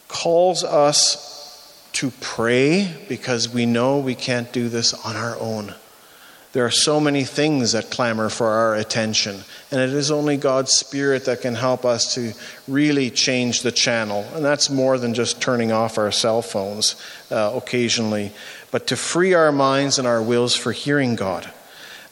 calls 0.06 0.62
us 0.62 1.27
to 1.98 2.12
pray 2.20 2.94
because 3.08 3.52
we 3.52 3.66
know 3.66 3.98
we 3.98 4.14
can't 4.14 4.52
do 4.52 4.68
this 4.68 4.94
on 5.04 5.16
our 5.16 5.36
own. 5.40 5.74
There 6.52 6.64
are 6.64 6.70
so 6.70 7.00
many 7.00 7.24
things 7.24 7.72
that 7.72 7.90
clamor 7.90 8.28
for 8.28 8.46
our 8.46 8.76
attention, 8.76 9.40
and 9.72 9.80
it 9.80 9.90
is 9.90 10.12
only 10.12 10.36
God's 10.36 10.70
Spirit 10.70 11.24
that 11.24 11.40
can 11.40 11.56
help 11.56 11.84
us 11.84 12.14
to 12.14 12.34
really 12.68 13.10
change 13.10 13.62
the 13.62 13.72
channel. 13.72 14.24
And 14.32 14.44
that's 14.44 14.70
more 14.70 14.96
than 14.96 15.12
just 15.12 15.42
turning 15.42 15.72
off 15.72 15.98
our 15.98 16.12
cell 16.12 16.40
phones 16.40 16.94
uh, 17.32 17.50
occasionally, 17.56 18.30
but 18.70 18.86
to 18.86 18.96
free 18.96 19.34
our 19.34 19.50
minds 19.50 19.98
and 19.98 20.06
our 20.06 20.22
wills 20.22 20.54
for 20.54 20.70
hearing 20.70 21.16
God. 21.16 21.50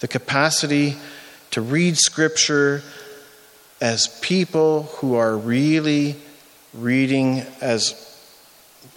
The 0.00 0.08
capacity 0.08 0.96
to 1.52 1.60
read 1.60 1.96
Scripture 1.96 2.82
as 3.80 4.18
people 4.20 4.82
who 4.96 5.14
are 5.14 5.36
really 5.36 6.16
reading 6.74 7.42
as 7.60 8.05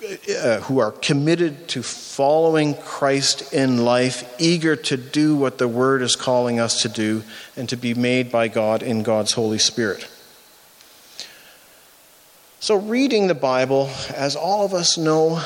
uh, 0.01 0.59
who 0.61 0.79
are 0.79 0.91
committed 0.91 1.67
to 1.69 1.83
following 1.83 2.73
Christ 2.73 3.53
in 3.53 3.83
life, 3.83 4.35
eager 4.39 4.75
to 4.75 4.97
do 4.97 5.35
what 5.35 5.57
the 5.57 5.67
Word 5.67 6.01
is 6.01 6.15
calling 6.15 6.59
us 6.59 6.81
to 6.83 6.89
do, 6.89 7.23
and 7.57 7.67
to 7.69 7.75
be 7.75 7.93
made 7.93 8.31
by 8.31 8.47
God 8.47 8.81
in 8.81 9.03
God's 9.03 9.33
Holy 9.33 9.57
Spirit. 9.57 10.07
So, 12.62 12.75
reading 12.75 13.27
the 13.27 13.35
Bible, 13.35 13.89
as 14.13 14.35
all 14.35 14.65
of 14.65 14.73
us 14.73 14.97
know, 14.97 15.41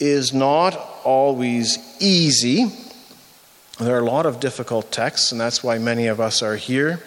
is 0.00 0.32
not 0.32 0.76
always 1.04 1.78
easy. 2.00 2.66
There 3.78 3.96
are 3.96 4.00
a 4.00 4.04
lot 4.04 4.26
of 4.26 4.40
difficult 4.40 4.90
texts, 4.90 5.32
and 5.32 5.40
that's 5.40 5.62
why 5.62 5.78
many 5.78 6.06
of 6.06 6.20
us 6.20 6.42
are 6.42 6.56
here. 6.56 7.00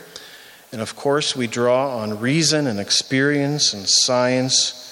And 0.72 0.82
of 0.82 0.96
course, 0.96 1.36
we 1.36 1.48
draw 1.48 1.98
on 1.98 2.20
reason 2.20 2.68
and 2.68 2.80
experience 2.80 3.74
and 3.74 3.88
science. 3.88 4.87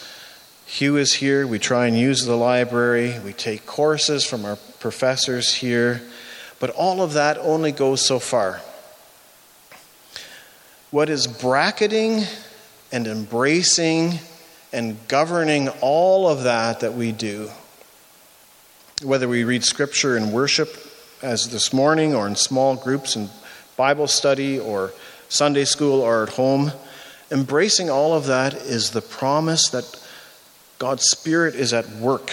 Hugh 0.65 0.97
is 0.97 1.13
here. 1.13 1.45
We 1.45 1.59
try 1.59 1.87
and 1.87 1.97
use 1.97 2.25
the 2.25 2.35
library. 2.35 3.19
We 3.23 3.33
take 3.33 3.65
courses 3.65 4.25
from 4.25 4.45
our 4.45 4.55
professors 4.79 5.53
here. 5.53 6.01
But 6.59 6.71
all 6.71 7.01
of 7.01 7.13
that 7.13 7.37
only 7.37 7.71
goes 7.71 8.01
so 8.01 8.19
far. 8.19 8.61
What 10.91 11.09
is 11.09 11.27
bracketing 11.27 12.23
and 12.91 13.07
embracing 13.07 14.19
and 14.73 14.97
governing 15.07 15.69
all 15.81 16.27
of 16.27 16.43
that 16.43 16.79
that 16.81 16.93
we 16.93 17.11
do 17.11 17.49
whether 19.03 19.27
we 19.27 19.43
read 19.43 19.63
scripture 19.63 20.15
in 20.15 20.31
worship, 20.31 20.73
as 21.21 21.49
this 21.49 21.73
morning, 21.73 22.15
or 22.15 22.27
in 22.27 22.35
small 22.35 22.75
groups 22.75 23.15
in 23.15 23.29
Bible 23.75 24.07
study, 24.07 24.57
or 24.57 24.93
Sunday 25.27 25.65
school, 25.65 26.01
or 26.01 26.23
at 26.23 26.29
home, 26.29 26.71
embracing 27.29 27.89
all 27.89 28.13
of 28.13 28.27
that 28.27 28.53
is 28.53 28.91
the 28.91 29.01
promise 29.01 29.69
that 29.69 30.01
God's 30.77 31.05
Spirit 31.05 31.55
is 31.55 31.73
at 31.73 31.89
work, 31.89 32.31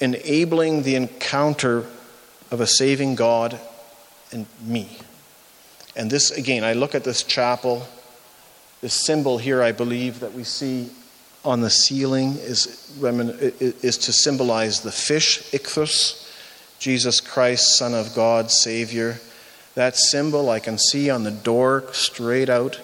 enabling 0.00 0.82
the 0.82 0.96
encounter 0.96 1.84
of 2.50 2.60
a 2.60 2.66
saving 2.66 3.14
God 3.14 3.58
and 4.32 4.46
me. 4.62 4.98
And 5.96 6.10
this, 6.10 6.30
again, 6.30 6.64
I 6.64 6.74
look 6.74 6.94
at 6.94 7.04
this 7.04 7.22
chapel, 7.22 7.86
this 8.80 8.94
symbol 8.94 9.38
here, 9.38 9.62
I 9.62 9.72
believe, 9.72 10.20
that 10.20 10.32
we 10.32 10.44
see 10.44 10.90
on 11.44 11.60
the 11.60 11.70
ceiling 11.70 12.36
is, 12.38 12.94
is 13.00 13.98
to 13.98 14.12
symbolize 14.12 14.80
the 14.80 14.92
fish, 14.92 15.50
ichthus, 15.52 16.24
Jesus 16.78 17.20
Christ, 17.20 17.76
Son 17.76 17.94
of 17.94 18.14
God, 18.14 18.50
Savior. 18.50 19.18
That 19.74 19.96
symbol 19.96 20.50
I 20.50 20.60
can 20.60 20.78
see 20.78 21.10
on 21.10 21.24
the 21.24 21.30
door 21.30 21.84
straight 21.92 22.48
out. 22.48 22.80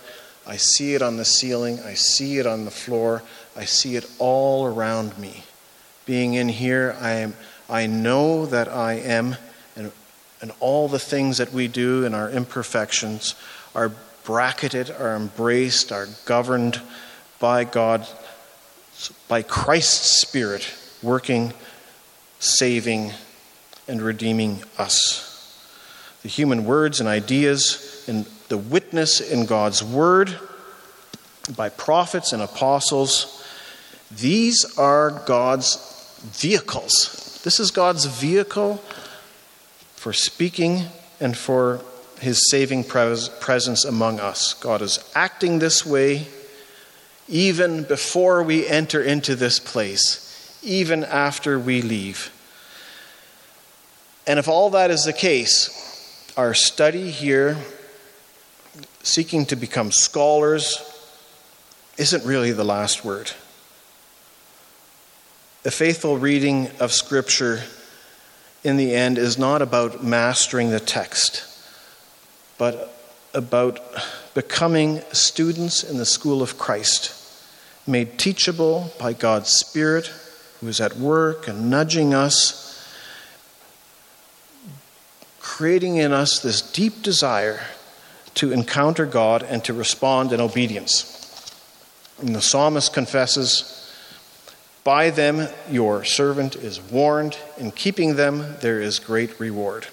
I 0.46 0.56
see 0.56 0.94
it 0.94 1.02
on 1.02 1.16
the 1.16 1.24
ceiling. 1.24 1.80
I 1.80 1.94
see 1.94 2.38
it 2.38 2.46
on 2.46 2.64
the 2.64 2.70
floor. 2.70 3.22
I 3.56 3.64
see 3.64 3.96
it 3.96 4.10
all 4.18 4.66
around 4.66 5.16
me. 5.18 5.44
Being 6.06 6.34
in 6.34 6.48
here, 6.48 6.96
I, 7.00 7.10
am, 7.12 7.34
I 7.68 7.86
know 7.86 8.46
that 8.46 8.68
I 8.68 8.94
am, 8.94 9.36
and, 9.76 9.92
and 10.40 10.52
all 10.60 10.88
the 10.88 10.98
things 10.98 11.38
that 11.38 11.52
we 11.52 11.68
do 11.68 12.04
and 12.04 12.14
our 12.14 12.30
imperfections 12.30 13.34
are 13.74 13.92
bracketed, 14.24 14.90
are 14.90 15.16
embraced, 15.16 15.92
are 15.92 16.08
governed 16.24 16.80
by 17.38 17.64
God 17.64 18.06
by 19.28 19.42
Christ's 19.42 20.20
Spirit 20.20 20.72
working, 21.02 21.52
saving, 22.38 23.12
and 23.86 24.00
redeeming 24.00 24.62
us. 24.78 25.30
The 26.22 26.28
human 26.28 26.64
words 26.64 27.00
and 27.00 27.08
ideas 27.08 28.04
and 28.08 28.24
the 28.48 28.56
witness 28.56 29.20
in 29.20 29.46
God's 29.46 29.82
Word 29.82 30.38
by 31.54 31.68
prophets 31.68 32.32
and 32.32 32.40
apostles, 32.40 33.43
these 34.18 34.76
are 34.78 35.22
God's 35.26 35.76
vehicles. 36.32 37.40
This 37.44 37.60
is 37.60 37.70
God's 37.70 38.04
vehicle 38.06 38.76
for 39.96 40.12
speaking 40.12 40.84
and 41.20 41.36
for 41.36 41.80
his 42.20 42.50
saving 42.50 42.84
presence 42.84 43.84
among 43.84 44.20
us. 44.20 44.54
God 44.54 44.82
is 44.82 44.98
acting 45.14 45.58
this 45.58 45.84
way 45.84 46.26
even 47.28 47.84
before 47.84 48.42
we 48.42 48.66
enter 48.66 49.02
into 49.02 49.34
this 49.34 49.58
place, 49.58 50.58
even 50.62 51.04
after 51.04 51.58
we 51.58 51.82
leave. 51.82 52.30
And 54.26 54.38
if 54.38 54.48
all 54.48 54.70
that 54.70 54.90
is 54.90 55.04
the 55.04 55.12
case, 55.12 56.32
our 56.36 56.54
study 56.54 57.10
here, 57.10 57.56
seeking 59.02 59.46
to 59.46 59.56
become 59.56 59.92
scholars, 59.92 60.78
isn't 61.98 62.24
really 62.24 62.52
the 62.52 62.64
last 62.64 63.04
word. 63.04 63.30
A 65.66 65.70
faithful 65.70 66.18
reading 66.18 66.68
of 66.78 66.92
Scripture 66.92 67.62
in 68.64 68.76
the 68.76 68.94
end 68.94 69.16
is 69.16 69.38
not 69.38 69.62
about 69.62 70.04
mastering 70.04 70.68
the 70.68 70.78
text, 70.78 71.42
but 72.58 72.94
about 73.32 73.80
becoming 74.34 75.00
students 75.12 75.82
in 75.82 75.96
the 75.96 76.04
school 76.04 76.42
of 76.42 76.58
Christ, 76.58 77.14
made 77.86 78.18
teachable 78.18 78.92
by 79.00 79.14
God's 79.14 79.52
Spirit, 79.52 80.12
who 80.60 80.68
is 80.68 80.82
at 80.82 80.98
work 80.98 81.48
and 81.48 81.70
nudging 81.70 82.12
us, 82.12 82.86
creating 85.40 85.96
in 85.96 86.12
us 86.12 86.40
this 86.40 86.60
deep 86.60 87.02
desire 87.02 87.62
to 88.34 88.52
encounter 88.52 89.06
God 89.06 89.42
and 89.42 89.64
to 89.64 89.72
respond 89.72 90.30
in 90.30 90.42
obedience. 90.42 91.10
And 92.20 92.36
the 92.36 92.42
psalmist 92.42 92.92
confesses, 92.92 93.80
By 94.84 95.08
them 95.08 95.48
your 95.70 96.04
servant 96.04 96.56
is 96.56 96.78
warned, 96.78 97.38
in 97.56 97.70
keeping 97.70 98.16
them 98.16 98.56
there 98.60 98.82
is 98.82 98.98
great 98.98 99.40
reward. 99.40 99.86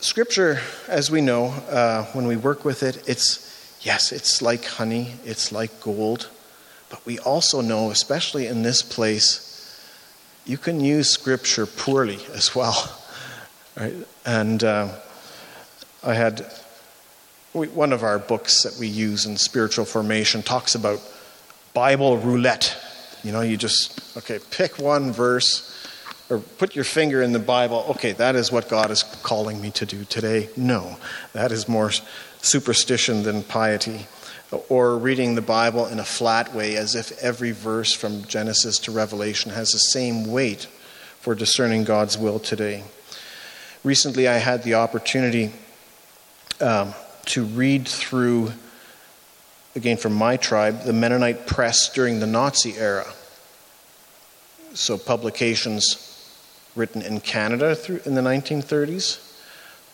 Scripture, 0.00 0.60
as 0.88 1.12
we 1.12 1.20
know, 1.20 1.46
uh, 1.70 2.04
when 2.06 2.26
we 2.26 2.34
work 2.34 2.64
with 2.64 2.82
it, 2.82 3.08
it's, 3.08 3.78
yes, 3.82 4.10
it's 4.10 4.42
like 4.42 4.64
honey, 4.64 5.12
it's 5.24 5.52
like 5.52 5.80
gold, 5.80 6.28
but 6.90 7.06
we 7.06 7.20
also 7.20 7.60
know, 7.60 7.92
especially 7.92 8.48
in 8.48 8.62
this 8.62 8.82
place, 8.82 9.48
you 10.44 10.58
can 10.58 10.80
use 10.80 11.08
Scripture 11.08 11.66
poorly 11.66 12.18
as 12.34 12.54
well. 12.54 12.98
Right? 13.74 13.94
And 14.26 14.62
uh, 14.62 14.90
I 16.04 16.12
had 16.12 16.44
we, 17.54 17.68
one 17.68 17.92
of 17.92 18.02
our 18.02 18.18
books 18.18 18.62
that 18.62 18.78
we 18.78 18.88
use 18.88 19.26
in 19.26 19.36
spiritual 19.36 19.84
formation 19.84 20.42
talks 20.42 20.74
about 20.74 21.00
Bible 21.74 22.18
roulette. 22.18 22.76
You 23.22 23.32
know, 23.32 23.40
you 23.40 23.56
just, 23.56 24.16
okay, 24.16 24.38
pick 24.50 24.78
one 24.78 25.12
verse 25.12 25.68
or 26.30 26.38
put 26.38 26.74
your 26.74 26.84
finger 26.84 27.22
in 27.22 27.32
the 27.32 27.38
Bible. 27.38 27.84
Okay, 27.90 28.12
that 28.12 28.36
is 28.36 28.50
what 28.50 28.68
God 28.68 28.90
is 28.90 29.02
calling 29.22 29.60
me 29.60 29.70
to 29.72 29.86
do 29.86 30.04
today. 30.04 30.48
No, 30.56 30.96
that 31.34 31.52
is 31.52 31.68
more 31.68 31.90
superstition 32.40 33.22
than 33.22 33.42
piety. 33.42 34.06
Or 34.68 34.98
reading 34.98 35.34
the 35.34 35.42
Bible 35.42 35.86
in 35.86 35.98
a 35.98 36.04
flat 36.04 36.54
way 36.54 36.76
as 36.76 36.94
if 36.94 37.18
every 37.22 37.52
verse 37.52 37.94
from 37.94 38.24
Genesis 38.24 38.78
to 38.80 38.92
Revelation 38.92 39.50
has 39.50 39.70
the 39.70 39.78
same 39.78 40.30
weight 40.30 40.64
for 41.20 41.34
discerning 41.34 41.84
God's 41.84 42.18
will 42.18 42.38
today. 42.38 42.82
Recently, 43.84 44.28
I 44.28 44.34
had 44.36 44.62
the 44.62 44.74
opportunity 44.74 45.52
um, 46.60 46.94
to 47.26 47.44
read 47.44 47.86
through, 47.86 48.52
again 49.76 49.96
from 49.96 50.14
my 50.14 50.36
tribe, 50.36 50.84
the 50.84 50.92
Mennonite 50.92 51.46
press 51.46 51.92
during 51.92 52.20
the 52.20 52.26
Nazi 52.26 52.76
era. 52.76 53.06
So, 54.74 54.96
publications 54.96 56.08
written 56.74 57.02
in 57.02 57.20
Canada 57.20 57.74
through, 57.74 58.00
in 58.06 58.14
the 58.14 58.22
1930s, 58.22 59.20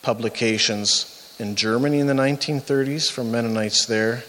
publications 0.02 1.34
in 1.38 1.54
Germany 1.54 2.00
in 2.00 2.06
the 2.06 2.14
1930s 2.14 3.10
from 3.10 3.30
Mennonites 3.30 3.86
there, 3.86 4.24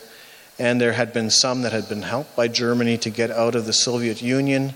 and 0.57 0.79
there 0.79 0.93
had 0.93 1.13
been 1.13 1.29
some 1.29 1.61
that 1.61 1.71
had 1.71 1.87
been 1.87 2.01
helped 2.01 2.35
by 2.35 2.47
Germany 2.47 2.97
to 2.99 3.09
get 3.09 3.31
out 3.31 3.55
of 3.55 3.65
the 3.65 3.73
Soviet 3.73 4.21
Union 4.21 4.73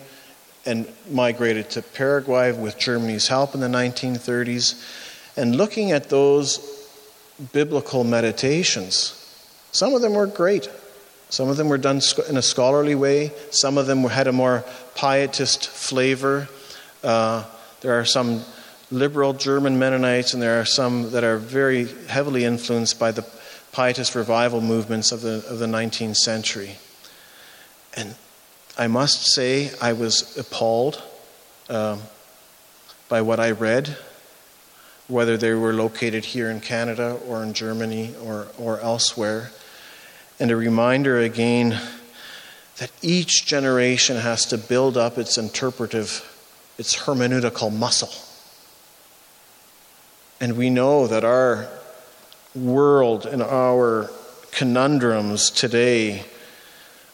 and 0.65 0.87
migrated 1.11 1.69
to 1.71 1.81
Paraguay 1.81 2.51
with 2.51 2.77
Germany's 2.77 3.27
help 3.27 3.53
in 3.53 3.59
the 3.59 3.67
1930s. 3.67 4.81
And 5.35 5.55
looking 5.55 5.91
at 5.91 6.09
those 6.09 6.72
biblical 7.51 8.03
meditations, 8.03 9.19
some 9.71 9.93
of 9.93 10.01
them 10.01 10.13
were 10.13 10.27
great. 10.27 10.69
Some 11.29 11.49
of 11.49 11.57
them 11.57 11.67
were 11.67 11.79
done 11.79 11.99
in 12.29 12.37
a 12.37 12.43
scholarly 12.43 12.93
way. 12.93 13.31
Some 13.49 13.79
of 13.79 13.87
them 13.87 14.03
had 14.03 14.27
a 14.27 14.31
more 14.31 14.63
pietist 14.93 15.67
flavor. 15.67 16.47
Uh, 17.03 17.43
there 17.81 17.99
are 17.99 18.05
some 18.05 18.43
liberal 18.91 19.33
German 19.33 19.79
Mennonites, 19.79 20.33
and 20.33 20.43
there 20.43 20.61
are 20.61 20.65
some 20.65 21.11
that 21.11 21.23
are 21.23 21.37
very 21.37 21.87
heavily 22.07 22.45
influenced 22.45 22.99
by 22.99 23.11
the 23.11 23.25
pietist 23.71 24.13
revival 24.13 24.61
movements 24.61 25.11
of 25.11 25.21
the, 25.21 25.43
of 25.49 25.57
the 25.57 25.65
19th 25.65 26.17
century. 26.17 26.75
And 27.95 28.15
I 28.77 28.85
must 28.85 29.33
say, 29.33 29.71
I 29.81 29.93
was 29.93 30.37
appalled 30.37 31.01
um, 31.69 32.01
by 33.09 33.21
what 33.21 33.39
I 33.39 33.51
read, 33.51 33.97
whether 35.07 35.37
they 35.37 35.53
were 35.53 35.73
located 35.73 36.25
here 36.25 36.49
in 36.49 36.59
Canada 36.59 37.19
or 37.27 37.43
in 37.43 37.53
Germany 37.53 38.15
or, 38.23 38.47
or 38.57 38.79
elsewhere. 38.79 39.51
And 40.39 40.49
a 40.49 40.55
reminder 40.55 41.19
again 41.19 41.79
that 42.77 42.91
each 43.01 43.45
generation 43.45 44.17
has 44.17 44.45
to 44.45 44.57
build 44.57 44.97
up 44.97 45.17
its 45.17 45.37
interpretive, 45.37 46.29
its 46.77 46.95
hermeneutical 46.95 47.71
muscle. 47.71 48.13
And 50.39 50.57
we 50.57 50.69
know 50.69 51.07
that 51.07 51.23
our 51.23 51.67
world 52.55 53.25
and 53.25 53.41
our 53.41 54.09
conundrums 54.51 55.49
today 55.49 56.25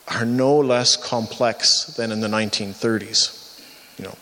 are 0.07 0.25
no 0.25 0.57
less 0.57 0.95
complex 0.95 1.85
than 1.95 2.11
in 2.11 2.19
the 2.19 2.27
1930s. 2.27 3.61
You 3.97 4.05
know, 4.05 4.17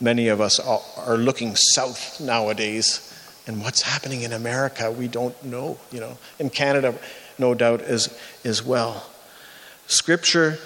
many 0.00 0.28
of 0.28 0.40
us 0.40 0.58
are 0.60 1.16
looking 1.16 1.56
south 1.56 2.20
nowadays, 2.20 3.10
and 3.46 3.62
what's 3.62 3.82
happening 3.82 4.22
in 4.22 4.32
America, 4.32 4.90
we 4.90 5.08
don't 5.08 5.42
know. 5.44 5.78
You 5.92 6.00
know, 6.00 6.18
in 6.38 6.50
Canada, 6.50 6.94
no 7.38 7.54
doubt 7.54 7.82
as 7.82 8.16
as 8.44 8.62
well. 8.62 9.06
Scripture 9.86 10.58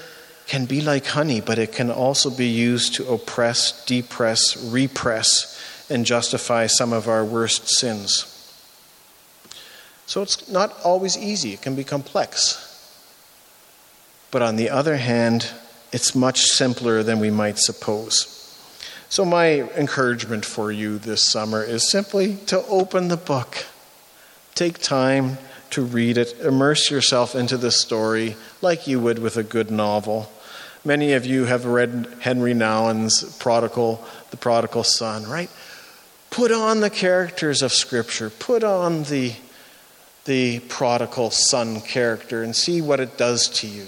can 0.46 0.64
be 0.64 0.80
like 0.80 1.06
honey, 1.06 1.40
but 1.40 1.58
it 1.58 1.72
can 1.72 1.90
also 1.90 2.30
be 2.30 2.46
used 2.46 2.94
to 2.94 3.06
oppress, 3.12 3.84
depress, 3.84 4.56
repress, 4.70 5.60
and 5.90 6.06
justify 6.06 6.66
some 6.66 6.92
of 6.92 7.08
our 7.08 7.24
worst 7.24 7.68
sins. 7.68 8.34
So 10.06 10.22
it's 10.22 10.48
not 10.48 10.74
always 10.84 11.18
easy, 11.18 11.52
it 11.52 11.60
can 11.60 11.76
be 11.76 11.84
complex. 11.84 12.64
But 14.30 14.40
on 14.40 14.56
the 14.56 14.70
other 14.70 14.96
hand, 14.96 15.50
it's 15.92 16.14
much 16.14 16.40
simpler 16.42 17.02
than 17.02 17.18
we 17.20 17.30
might 17.30 17.58
suppose. 17.58 18.37
So, 19.10 19.24
my 19.24 19.62
encouragement 19.72 20.44
for 20.44 20.70
you 20.70 20.98
this 20.98 21.30
summer 21.30 21.62
is 21.62 21.90
simply 21.90 22.36
to 22.46 22.62
open 22.66 23.08
the 23.08 23.16
book. 23.16 23.64
Take 24.54 24.80
time 24.80 25.38
to 25.70 25.82
read 25.82 26.18
it, 26.18 26.38
immerse 26.40 26.90
yourself 26.90 27.34
into 27.34 27.56
the 27.56 27.70
story 27.70 28.36
like 28.60 28.86
you 28.86 29.00
would 29.00 29.18
with 29.18 29.38
a 29.38 29.42
good 29.42 29.70
novel. 29.70 30.30
Many 30.84 31.14
of 31.14 31.24
you 31.24 31.46
have 31.46 31.64
read 31.64 32.06
Henri 32.22 32.52
Nouwen's 32.52 33.36
Prodigal, 33.38 34.04
The 34.30 34.36
Prodigal 34.36 34.84
Son, 34.84 35.24
right? 35.24 35.50
Put 36.30 36.52
on 36.52 36.80
the 36.80 36.90
characters 36.90 37.62
of 37.62 37.72
Scripture, 37.72 38.28
put 38.28 38.62
on 38.62 39.04
the, 39.04 39.32
the 40.26 40.60
prodigal 40.60 41.30
son 41.30 41.80
character, 41.80 42.42
and 42.42 42.54
see 42.54 42.82
what 42.82 43.00
it 43.00 43.16
does 43.16 43.48
to 43.48 43.66
you. 43.66 43.86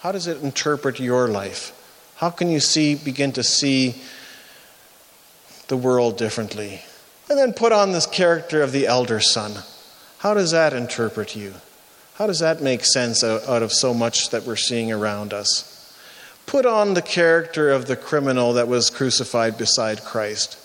How 0.00 0.12
does 0.12 0.28
it 0.28 0.42
interpret 0.42 1.00
your 1.00 1.26
life? 1.26 1.76
How 2.16 2.30
can 2.30 2.50
you 2.50 2.60
see, 2.60 2.94
begin 2.94 3.32
to 3.32 3.42
see 3.42 3.96
the 5.70 5.76
world 5.76 6.18
differently? 6.18 6.82
And 7.30 7.38
then 7.38 7.54
put 7.54 7.72
on 7.72 7.92
this 7.92 8.06
character 8.06 8.60
of 8.60 8.72
the 8.72 8.86
elder 8.86 9.20
son. 9.20 9.52
How 10.18 10.34
does 10.34 10.50
that 10.50 10.74
interpret 10.74 11.34
you? 11.34 11.54
How 12.16 12.26
does 12.26 12.40
that 12.40 12.60
make 12.60 12.84
sense 12.84 13.24
out 13.24 13.62
of 13.62 13.72
so 13.72 13.94
much 13.94 14.28
that 14.30 14.44
we're 14.44 14.56
seeing 14.56 14.92
around 14.92 15.32
us? 15.32 15.96
Put 16.44 16.66
on 16.66 16.92
the 16.92 17.02
character 17.02 17.70
of 17.70 17.86
the 17.86 17.96
criminal 17.96 18.54
that 18.54 18.68
was 18.68 18.90
crucified 18.90 19.56
beside 19.56 20.04
Christ. 20.04 20.58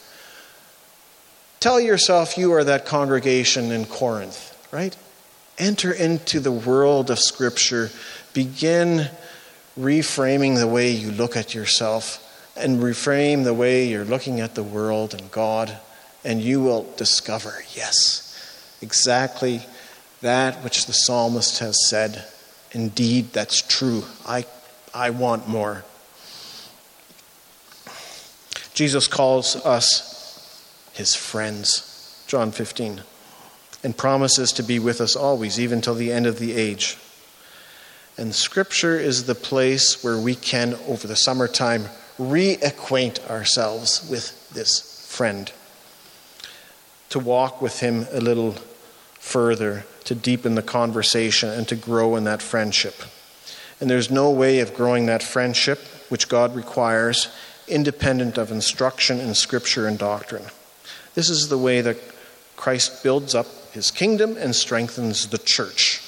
Tell 1.59 1.79
yourself 1.79 2.37
you 2.37 2.51
are 2.53 2.63
that 2.63 2.85
congregation 2.85 3.71
in 3.71 3.85
Corinth, 3.85 4.57
right? 4.71 4.97
Enter 5.57 5.93
into 5.93 6.39
the 6.39 6.51
world 6.51 7.11
of 7.11 7.19
Scripture. 7.19 7.91
Begin 8.33 9.07
reframing 9.79 10.57
the 10.57 10.67
way 10.67 10.89
you 10.89 11.11
look 11.11 11.37
at 11.37 11.53
yourself 11.53 12.24
and 12.55 12.79
reframe 12.79 13.43
the 13.43 13.53
way 13.53 13.87
you're 13.87 14.05
looking 14.05 14.39
at 14.39 14.55
the 14.55 14.63
world 14.63 15.13
and 15.13 15.31
God, 15.31 15.77
and 16.23 16.41
you 16.41 16.61
will 16.61 16.91
discover 16.95 17.63
yes, 17.73 18.77
exactly 18.81 19.61
that 20.21 20.63
which 20.63 20.85
the 20.85 20.93
psalmist 20.93 21.59
has 21.59 21.87
said. 21.87 22.25
Indeed, 22.71 23.31
that's 23.33 23.61
true. 23.61 24.03
I, 24.25 24.45
I 24.93 25.11
want 25.11 25.47
more. 25.47 25.83
Jesus 28.73 29.07
calls 29.07 29.55
us 29.65 30.13
his 30.93 31.15
friends, 31.15 32.23
John 32.27 32.51
15, 32.51 33.01
and 33.83 33.95
promises 33.95 34.51
to 34.53 34.63
be 34.63 34.79
with 34.79 34.99
us 34.99 35.15
always, 35.15 35.59
even 35.59 35.81
till 35.81 35.95
the 35.95 36.11
end 36.11 36.25
of 36.25 36.39
the 36.39 36.53
age. 36.53 36.97
And 38.17 38.33
Scripture 38.33 38.97
is 38.97 39.25
the 39.25 39.35
place 39.35 40.03
where 40.03 40.17
we 40.17 40.35
can, 40.35 40.73
over 40.87 41.07
the 41.07 41.15
summertime, 41.15 41.85
reacquaint 42.17 43.29
ourselves 43.29 44.07
with 44.09 44.49
this 44.51 45.05
friend, 45.09 45.51
to 47.09 47.19
walk 47.19 47.61
with 47.61 47.79
him 47.79 48.07
a 48.11 48.19
little 48.19 48.53
further, 49.19 49.85
to 50.05 50.15
deepen 50.15 50.55
the 50.55 50.61
conversation, 50.61 51.49
and 51.49 51.67
to 51.67 51.75
grow 51.75 52.15
in 52.15 52.23
that 52.25 52.41
friendship. 52.41 52.95
And 53.79 53.89
there's 53.89 54.11
no 54.11 54.29
way 54.29 54.59
of 54.59 54.73
growing 54.73 55.07
that 55.07 55.23
friendship, 55.23 55.79
which 56.09 56.29
God 56.29 56.55
requires, 56.55 57.27
independent 57.67 58.37
of 58.37 58.51
instruction 58.51 59.19
in 59.19 59.33
Scripture 59.33 59.87
and 59.87 59.97
doctrine. 59.97 60.45
This 61.15 61.29
is 61.29 61.49
the 61.49 61.57
way 61.57 61.81
that 61.81 61.97
Christ 62.55 63.03
builds 63.03 63.35
up 63.35 63.47
his 63.73 63.91
kingdom 63.91 64.37
and 64.37 64.55
strengthens 64.55 65.27
the 65.27 65.37
church. 65.37 66.01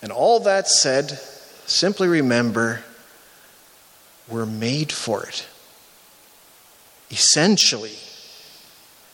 And 0.00 0.10
all 0.10 0.40
that 0.40 0.66
said, 0.66 1.20
simply 1.66 2.08
remember 2.08 2.82
we're 4.28 4.46
made 4.46 4.92
for 4.92 5.24
it. 5.24 5.46
Essentially, 7.10 7.96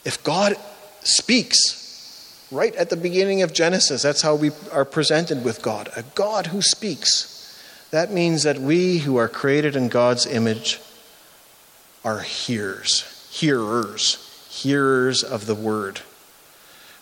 if 0.05 0.23
God 0.23 0.57
speaks 1.03 1.79
right 2.51 2.75
at 2.77 2.90
the 2.90 2.97
beginning 2.97 3.42
of 3.42 3.53
Genesis. 3.53 4.03
That's 4.03 4.23
how 4.23 4.35
we 4.35 4.51
are 4.73 4.85
presented 4.85 5.44
with 5.44 5.62
God 5.62 5.90
a 5.97 6.03
God 6.14 6.49
who 6.49 6.62
speaks. 6.62 7.35
That 7.90 8.12
means 8.12 8.42
that 8.42 8.59
we 8.59 8.99
who 8.99 9.16
are 9.16 9.29
created 9.29 9.75
in 9.75 9.88
God's 9.88 10.27
image 10.27 10.81
are 12.05 12.21
hearers, 12.21 13.29
hearers, 13.31 14.47
hearers 14.51 15.23
of 15.23 15.47
the 15.47 15.55
word. 15.55 16.01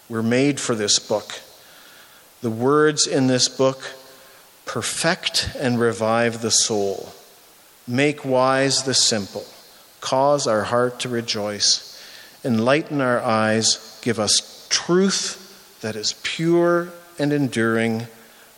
We're 0.08 0.22
made 0.22 0.60
for 0.60 0.74
this 0.74 0.98
book. 0.98 1.40
The 2.40 2.50
words 2.50 3.06
in 3.06 3.26
this 3.26 3.48
book 3.48 3.82
perfect 4.64 5.50
and 5.58 5.80
revive 5.80 6.42
the 6.42 6.50
soul, 6.50 7.12
make 7.86 8.24
wise 8.24 8.82
the 8.82 8.94
simple, 8.94 9.44
cause 10.00 10.46
our 10.46 10.64
heart 10.64 11.00
to 11.00 11.08
rejoice, 11.08 12.00
enlighten 12.44 13.00
our 13.00 13.20
eyes, 13.20 13.98
give 14.02 14.18
us 14.18 14.66
truth 14.70 15.78
that 15.80 15.96
is 15.96 16.14
pure 16.22 16.88
and 17.18 17.32
enduring, 17.32 18.06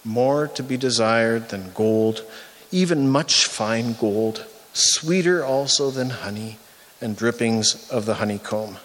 more 0.04 0.48
to 0.48 0.62
be 0.62 0.76
desired 0.76 1.48
than 1.50 1.72
gold, 1.72 2.24
even 2.70 3.08
much 3.08 3.46
fine 3.46 3.92
gold, 3.94 4.44
sweeter 4.72 5.44
also 5.44 5.90
than 5.90 6.10
honey 6.10 6.58
and 7.00 7.16
drippings 7.16 7.88
of 7.90 8.06
the 8.06 8.14
honeycomb. 8.14 8.76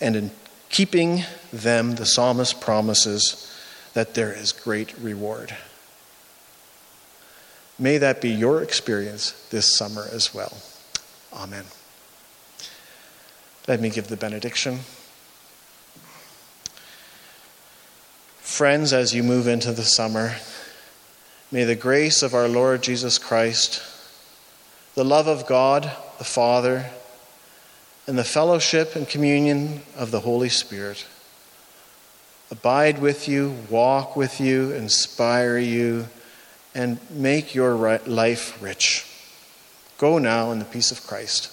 And 0.00 0.16
in 0.16 0.30
keeping 0.68 1.24
them, 1.52 1.96
the 1.96 2.06
psalmist 2.06 2.60
promises 2.60 3.46
that 3.94 4.14
there 4.14 4.32
is 4.32 4.52
great 4.52 4.96
reward. 4.98 5.56
May 7.80 7.96
that 7.98 8.20
be 8.20 8.28
your 8.28 8.62
experience 8.62 9.32
this 9.50 9.74
summer 9.76 10.06
as 10.12 10.34
well. 10.34 10.52
Amen. 11.32 11.64
Let 13.66 13.80
me 13.80 13.88
give 13.88 14.08
the 14.08 14.16
benediction. 14.16 14.80
Friends, 18.38 18.92
as 18.92 19.14
you 19.14 19.22
move 19.22 19.48
into 19.48 19.72
the 19.72 19.82
summer, 19.82 20.36
may 21.50 21.64
the 21.64 21.74
grace 21.74 22.22
of 22.22 22.34
our 22.34 22.48
Lord 22.48 22.82
Jesus 22.82 23.16
Christ, 23.16 23.82
the 24.94 25.04
love 25.04 25.26
of 25.26 25.46
God 25.46 25.90
the 26.18 26.24
Father, 26.24 26.84
and 28.06 28.18
the 28.18 28.24
fellowship 28.24 28.94
and 28.94 29.08
communion 29.08 29.80
of 29.96 30.10
the 30.10 30.20
Holy 30.20 30.50
Spirit 30.50 31.06
abide 32.50 32.98
with 32.98 33.26
you, 33.26 33.56
walk 33.70 34.16
with 34.16 34.38
you, 34.38 34.70
inspire 34.72 35.56
you, 35.56 36.06
and 36.74 36.98
make 37.10 37.54
your 37.54 37.98
life 38.06 38.62
rich. 38.62 39.06
Go 39.98 40.18
now 40.18 40.50
in 40.50 40.58
the 40.58 40.64
peace 40.64 40.90
of 40.90 41.06
Christ. 41.06 41.52